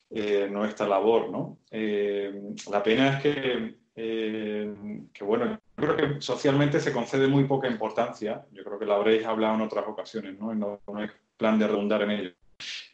eh, 0.10 0.48
nuestra 0.52 0.88
labor, 0.88 1.30
¿no? 1.30 1.58
Eh, 1.70 2.54
la 2.70 2.82
pena 2.84 3.18
es 3.18 3.22
que 3.24 3.82
eh, 3.96 4.74
que 5.14 5.24
bueno, 5.24 5.60
creo 5.82 5.96
que 5.96 6.22
socialmente 6.22 6.80
se 6.80 6.94
concede 6.94 7.28
muy 7.28 7.46
poca 7.46 7.68
importancia, 7.68 8.46
yo 8.52 8.64
creo 8.64 8.80
que 8.80 8.86
lo 8.86 8.94
habréis 8.94 9.26
hablado 9.26 9.56
en 9.56 9.62
otras 9.62 9.86
ocasiones, 9.88 10.40
¿no? 10.40 10.54
No, 10.54 10.80
hay 10.96 11.08
plan 11.36 11.60
de 11.60 11.68
redundar 11.68 12.04
en 12.04 12.12
ello. 12.12 12.32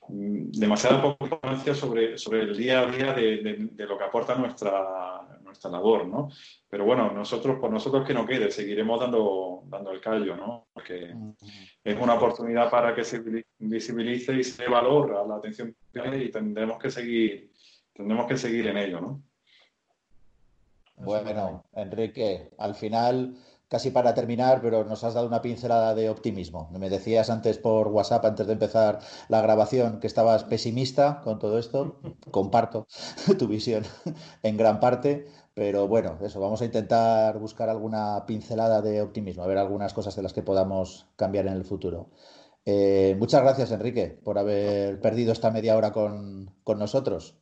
Mm, 0.10 0.52
demasiada 0.52 1.02
poca 1.02 1.26
importancia 1.26 1.76
sobre, 1.76 2.18
sobre 2.18 2.42
el 2.42 2.58
día 2.58 2.80
a 2.80 2.86
día 2.92 3.14
de, 3.14 3.70
lo 3.78 3.98
que 3.98 4.04
aporta 4.04 4.36
nuestra, 4.36 5.40
nuestra 5.44 5.70
labor, 5.70 6.08
¿no? 6.08 6.30
Pero 6.70 6.86
bueno, 6.86 7.12
nosotros, 7.12 7.60
por 7.60 7.70
nosotros 7.70 8.08
que 8.08 8.14
no 8.14 8.26
quede, 8.26 8.50
seguiremos 8.50 9.00
dando, 9.00 9.64
dando 9.66 9.92
el 9.92 10.02
callo, 10.02 10.36
¿no? 10.36 10.68
Porque 10.74 11.14
es 11.84 12.00
una 12.00 12.16
oportunidad 12.16 12.70
para 12.70 12.96
que 12.96 13.04
se 13.04 13.22
visibilice 13.60 14.34
y 14.34 14.44
se 14.44 14.64
dé 14.64 14.70
valor 14.70 15.16
a 15.16 15.28
la 15.28 15.36
atención 15.36 15.76
y 15.94 16.30
tendremos 16.30 16.80
que 16.80 16.90
seguir 16.90 17.52
tendremos 17.98 18.28
que 18.28 18.38
seguir 18.38 18.68
en 18.68 18.78
ello, 18.78 19.02
¿no? 19.02 19.24
Bueno, 20.98 21.64
Enrique, 21.74 22.52
al 22.58 22.74
final, 22.74 23.38
casi 23.68 23.92
para 23.92 24.14
terminar, 24.16 24.62
pero 24.62 24.84
nos 24.84 25.04
has 25.04 25.14
dado 25.14 25.28
una 25.28 25.42
pincelada 25.44 25.94
de 25.94 26.10
optimismo. 26.10 26.70
Me 26.72 26.90
decías 26.90 27.30
antes 27.30 27.60
por 27.60 27.88
WhatsApp, 27.90 28.26
antes 28.26 28.48
de 28.48 28.54
empezar 28.54 29.00
la 29.30 29.42
grabación, 29.42 30.00
que 30.00 30.08
estabas 30.08 30.44
pesimista 30.46 31.22
con 31.24 31.38
todo 31.40 31.60
esto. 31.60 32.00
Comparto 32.32 32.88
tu 33.38 33.48
visión 33.48 33.84
en 34.42 34.58
gran 34.58 34.80
parte, 34.80 35.28
pero 35.54 35.88
bueno, 35.88 36.18
eso, 36.22 36.40
vamos 36.40 36.62
a 36.62 36.66
intentar 36.66 37.38
buscar 37.40 37.70
alguna 37.70 38.26
pincelada 38.26 38.82
de 38.82 39.02
optimismo, 39.02 39.44
a 39.44 39.48
ver 39.48 39.60
algunas 39.60 39.94
cosas 39.94 40.16
de 40.16 40.24
las 40.24 40.34
que 40.34 40.42
podamos 40.44 41.08
cambiar 41.16 41.46
en 41.48 41.54
el 41.54 41.64
futuro. 41.66 42.10
Eh, 42.66 43.16
muchas 43.20 43.42
gracias, 43.44 43.72
Enrique, 43.72 44.20
por 44.24 44.38
haber 44.40 45.00
perdido 45.00 45.32
esta 45.32 45.52
media 45.52 45.78
hora 45.78 45.92
con, 45.92 46.54
con 46.64 46.80
nosotros. 46.80 47.38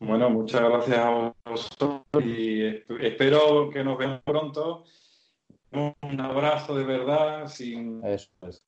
Bueno, 0.00 0.30
muchas 0.30 0.62
gracias 0.62 0.98
a 0.98 1.34
vosotros 1.44 2.24
y 2.24 2.64
espero 3.00 3.68
que 3.68 3.84
nos 3.84 3.98
veamos 3.98 4.22
pronto. 4.24 4.84
Un 5.72 6.20
abrazo 6.20 6.74
de 6.74 6.84
verdad, 6.84 7.46
sin. 7.46 8.02
Eso 8.04 8.30
es. 8.48 8.64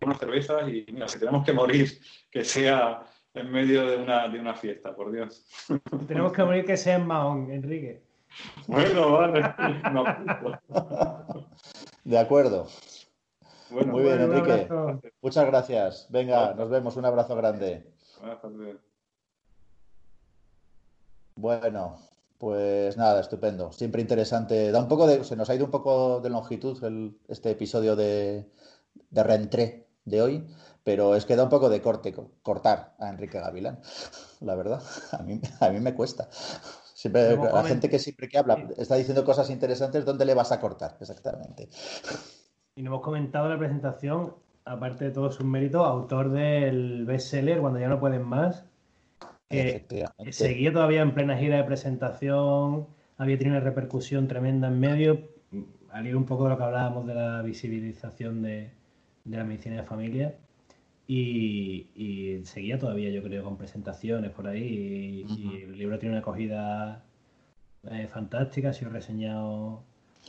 unas 0.00 0.18
cervezas 0.18 0.68
y 0.68 0.84
mira, 0.92 1.06
si 1.06 1.20
tenemos 1.20 1.46
que 1.46 1.52
morir, 1.52 2.00
que 2.28 2.44
sea 2.44 3.04
en 3.34 3.52
medio 3.52 3.86
de 3.86 3.98
una, 3.98 4.28
de 4.28 4.40
una 4.40 4.54
fiesta, 4.54 4.96
por 4.96 5.12
Dios. 5.12 5.46
Tenemos 6.08 6.32
que 6.32 6.42
morir 6.42 6.64
que 6.64 6.76
sea 6.76 6.96
en 6.96 7.06
Mahón, 7.06 7.52
Enrique. 7.52 8.02
Bueno, 8.66 9.12
vale. 9.12 9.54
De 12.04 12.18
acuerdo. 12.18 12.66
Muy 13.70 14.02
bien, 14.02 14.22
Enrique. 14.22 14.68
Muchas 15.22 15.46
gracias. 15.46 16.08
Venga, 16.10 16.52
nos 16.54 16.68
vemos. 16.68 16.96
Un 16.96 17.04
abrazo 17.04 17.36
grande. 17.36 17.95
Bueno, 21.36 21.98
pues 22.38 22.96
nada, 22.96 23.20
estupendo. 23.20 23.72
Siempre 23.72 24.00
interesante. 24.00 24.70
Da 24.70 24.80
un 24.80 24.88
poco 24.88 25.06
de, 25.06 25.24
se 25.24 25.36
nos 25.36 25.50
ha 25.50 25.54
ido 25.54 25.64
un 25.64 25.70
poco 25.70 26.20
de 26.20 26.30
longitud 26.30 26.78
este 27.28 27.50
episodio 27.50 27.96
de, 27.96 28.50
de 29.10 29.22
reentré 29.22 29.86
de 30.04 30.22
hoy, 30.22 30.46
pero 30.84 31.14
es 31.14 31.26
que 31.26 31.36
da 31.36 31.44
un 31.44 31.50
poco 31.50 31.68
de 31.68 31.82
corte, 31.82 32.14
cortar 32.42 32.94
a 32.98 33.08
Enrique 33.08 33.40
Gavilán, 33.40 33.80
la 34.40 34.54
verdad. 34.54 34.82
A 35.12 35.22
mí, 35.22 35.40
a 35.60 35.68
mí 35.70 35.80
me 35.80 35.94
cuesta. 35.94 36.28
Siempre, 36.94 37.36
la 37.36 37.64
gente 37.64 37.90
que 37.90 37.98
siempre 37.98 38.28
que 38.28 38.38
habla 38.38 38.68
está 38.78 38.94
diciendo 38.96 39.24
cosas 39.24 39.50
interesantes, 39.50 40.04
¿dónde 40.04 40.24
le 40.24 40.34
vas 40.34 40.52
a 40.52 40.60
cortar? 40.60 40.96
Exactamente. 41.00 41.68
Y 42.74 42.82
no 42.82 42.90
hemos 42.90 43.02
comentado 43.02 43.48
la 43.48 43.58
presentación 43.58 44.34
aparte 44.66 45.06
de 45.06 45.10
todo 45.12 45.30
sus 45.30 45.46
méritos, 45.46 45.86
autor 45.86 46.30
del 46.30 47.06
bestseller 47.06 47.60
Cuando 47.60 47.78
ya 47.78 47.88
no 47.88 47.98
pueden 47.98 48.24
más. 48.24 48.66
seguía 50.30 50.72
todavía 50.72 51.02
en 51.02 51.14
plena 51.14 51.38
gira 51.38 51.56
de 51.56 51.64
presentación, 51.64 52.88
había 53.16 53.38
tenido 53.38 53.56
una 53.56 53.64
repercusión 53.64 54.26
tremenda 54.28 54.68
en 54.68 54.80
medio, 54.80 55.28
al 55.90 56.06
ir 56.06 56.16
un 56.16 56.26
poco 56.26 56.44
de 56.44 56.50
lo 56.50 56.58
que 56.58 56.64
hablábamos 56.64 57.06
de 57.06 57.14
la 57.14 57.42
visibilización 57.42 58.42
de, 58.42 58.72
la 59.24 59.44
medicina 59.44 59.76
de 59.76 59.82
familia. 59.84 60.34
Y, 61.08 62.40
seguía 62.44 62.78
todavía, 62.78 63.10
yo 63.10 63.22
creo, 63.22 63.44
con 63.44 63.56
presentaciones 63.56 64.32
por 64.32 64.48
ahí. 64.48 65.24
Y, 65.28 65.62
el 65.62 65.78
libro 65.78 65.98
tiene 66.00 66.14
una 66.14 66.20
acogida 66.20 67.04
eh, 67.88 68.08
fantástica, 68.08 68.70
ha 68.70 68.72
sido 68.72 68.90
reseñado 68.90 69.84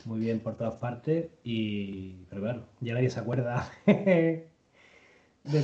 muy 0.06 0.20
bien 0.20 0.40
por 0.40 0.56
todas 0.56 0.76
partes. 0.76 1.28
Y, 1.44 2.24
pero 2.28 2.42
claro, 2.42 2.66
ya 2.80 2.94
nadie 2.94 3.10
se 3.10 3.20
acuerda 3.20 3.70
de 3.86 4.48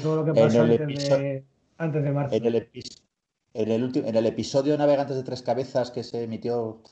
todo 0.02 0.16
lo 0.16 0.24
que 0.24 0.40
pasó 0.40 0.62
antes 0.62 1.08
de, 1.08 1.44
antes 1.78 2.02
de, 2.02 2.10
marzo. 2.12 2.34
En 2.34 2.44
el, 2.46 2.68
en 3.54 3.70
el, 3.70 3.96
en 3.96 4.16
el 4.16 4.26
episodio 4.26 4.76
Navegantes 4.76 5.16
de 5.16 5.22
Tres 5.22 5.42
Cabezas 5.42 5.90
que 5.90 6.02
se 6.02 6.24
emitió 6.24 6.82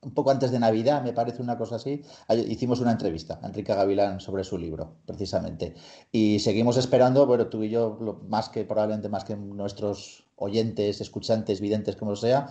un 0.00 0.14
poco 0.14 0.30
antes 0.30 0.50
de 0.50 0.58
Navidad, 0.58 1.02
me 1.02 1.12
parece 1.12 1.42
una 1.42 1.58
cosa 1.58 1.76
así, 1.76 2.02
hicimos 2.48 2.80
una 2.80 2.92
entrevista 2.92 3.38
a 3.42 3.46
Enrique 3.46 3.74
Gavilán 3.74 4.20
sobre 4.20 4.42
su 4.42 4.58
libro, 4.58 4.96
precisamente. 5.06 5.74
Y 6.10 6.38
seguimos 6.40 6.76
esperando, 6.76 7.26
bueno, 7.26 7.46
tú 7.48 7.62
y 7.62 7.70
yo, 7.70 7.98
más 8.28 8.48
que 8.48 8.64
probablemente 8.64 9.08
más 9.08 9.24
que 9.24 9.36
nuestros 9.36 10.24
oyentes, 10.36 11.00
escuchantes, 11.00 11.60
videntes, 11.60 11.96
como 11.96 12.16
sea, 12.16 12.48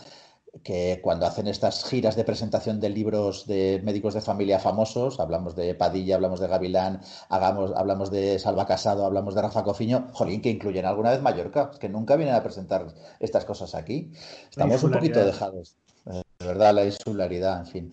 que 0.64 0.99
cuando 1.02 1.26
hacen 1.26 1.47
estas 1.47 1.86
giras 1.86 2.16
de 2.16 2.26
presentación 2.26 2.80
de 2.80 2.89
libros 2.89 3.47
de 3.47 3.82
médicos 3.84 4.14
de 4.14 4.22
familia 4.22 4.60
famosos, 4.60 5.20
hablamos 5.20 5.56
de 5.56 5.74
Padilla, 5.76 6.16
hablamos 6.16 6.39
de 6.41 6.47
Gavilán, 6.47 7.02
hagamos, 7.30 7.72
hablamos 7.76 8.12
de 8.12 8.38
Salva 8.38 8.66
Casado, 8.66 9.06
hablamos 9.06 9.34
de 9.34 9.41
Rafa 9.41 9.64
Cofiño, 9.64 10.10
jolín, 10.12 10.41
que 10.41 10.49
incluyen 10.49 10.86
alguna 10.86 11.12
vez 11.12 11.22
Mallorca, 11.22 11.72
que 11.80 11.88
nunca 11.88 12.18
vienen 12.18 12.36
a 12.36 12.43
presentar 12.43 12.88
estas 13.20 13.45
cosas 13.45 13.76
aquí. 13.76 14.12
Estamos 14.49 14.84
un 14.84 14.91
poquito 14.91 15.24
dejados, 15.24 15.78
eh, 16.08 16.22
de 16.39 16.45
verdad, 16.45 16.74
la 16.74 16.86
insularidad, 16.86 17.60
en 17.60 17.66
fin. 17.68 17.91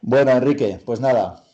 Bueno, 0.00 0.30
Enrique, 0.30 0.80
pues 0.86 1.00
nada, 1.00 1.44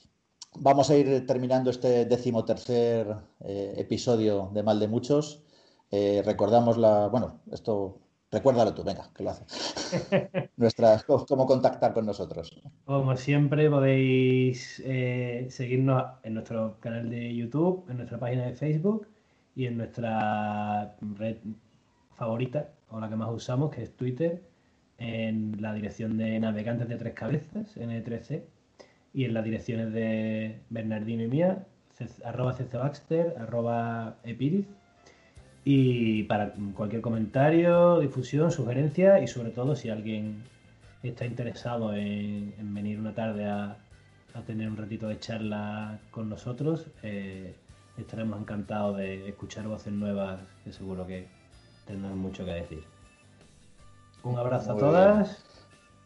vamos 0.55 0.91
a 0.91 0.97
ir 0.97 1.27
terminando 1.27 1.71
este 1.71 2.05
decimotercer 2.05 3.17
eh, 3.41 3.75
episodio 3.79 4.51
de 4.53 4.63
Mal 4.63 4.79
de 4.79 4.89
Muchos. 4.89 5.43
Eh, 5.91 6.23
recordamos 6.25 6.79
la, 6.79 7.09
bueno, 7.09 7.41
esto 7.51 8.02
Recuérdalo 8.33 8.73
tú, 8.73 8.83
venga, 8.83 9.11
que 9.15 9.23
lo 9.23 9.31
haces. 9.31 9.75
Nuestras, 10.57 11.05
cómo 11.05 11.47
contactar 11.47 11.93
con 11.93 12.07
nosotros. 12.07 12.63
Como 12.87 13.15
siempre, 13.15 13.69
podéis 13.69 14.83
eh, 14.87 15.47
seguirnos 15.51 16.05
en 16.23 16.35
nuestro 16.35 16.81
canal 16.81 17.11
de 17.11 17.37
YouTube, 17.37 17.85
en 17.91 17.99
nuestra 17.99 18.19
página 18.19 18.47
de 18.47 18.55
Facebook 18.55 19.07
y 19.55 19.67
en 19.67 19.77
nuestra 19.77 20.97
red 21.19 21.37
favorita, 22.17 22.71
o 22.89 22.99
la 22.99 23.11
que 23.11 23.17
más 23.17 23.31
usamos, 23.31 23.71
que 23.71 23.83
es 23.83 23.95
Twitter, 23.95 24.43
en 24.97 25.61
la 25.61 25.75
dirección 25.75 26.17
de 26.17 26.41
Navegantes 26.41 26.89
de 26.89 26.97
Tres 26.97 27.13
Cabezas, 27.13 27.77
N3C, 27.77 28.45
y 29.13 29.27
en 29.27 29.35
las 29.35 29.45
direcciones 29.45 29.93
de 29.93 30.59
Bernardino 30.71 31.23
y 31.25 31.29
mía, 31.29 31.67
arroba 32.25 32.57
Baxter, 32.73 33.35
arroba 33.39 34.17
Epiris 34.25 34.67
y 35.65 36.25
para 36.25 36.53
cualquier 36.75 37.03
comentario, 37.03 38.01
difusión, 38.01 38.51
sugerencia 38.51 39.21
y 39.21 39.29
sobre 39.29 39.51
todo 39.51 39.77
si 39.77 39.91
alguien 39.91 40.43
está 41.03 41.25
interesado 41.25 41.95
en, 41.95 42.55
venir 42.75 42.99
una 42.99 43.15
tarde 43.15 43.47
a, 43.47 43.77
tener 44.47 44.69
un 44.69 44.79
ratito 44.79 45.09
de 45.09 45.19
charla 45.19 45.99
con 46.11 46.31
nosotros, 46.31 46.87
eh, 47.03 47.55
estaremos 47.99 48.41
encantados 48.41 48.97
de 48.97 49.29
escuchar 49.29 49.69
voces 49.69 49.93
nuevas 49.93 50.41
que 50.65 50.73
seguro 50.73 51.07
que 51.07 51.27
tendrán 51.87 52.17
mucho 52.17 52.45
que 52.47 52.53
decir. 52.53 52.85
Un 54.23 54.39
abrazo 54.39 54.73
a 54.73 54.79
todas 54.79 55.45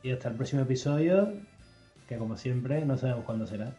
y 0.02 0.10
hasta 0.10 0.28
el 0.28 0.34
próximo 0.34 0.62
episodio, 0.62 1.34
que 2.08 2.16
como 2.16 2.36
siempre 2.36 2.84
no 2.84 2.96
sabemos 2.96 3.24
cuándo 3.24 3.46
será. 3.46 3.74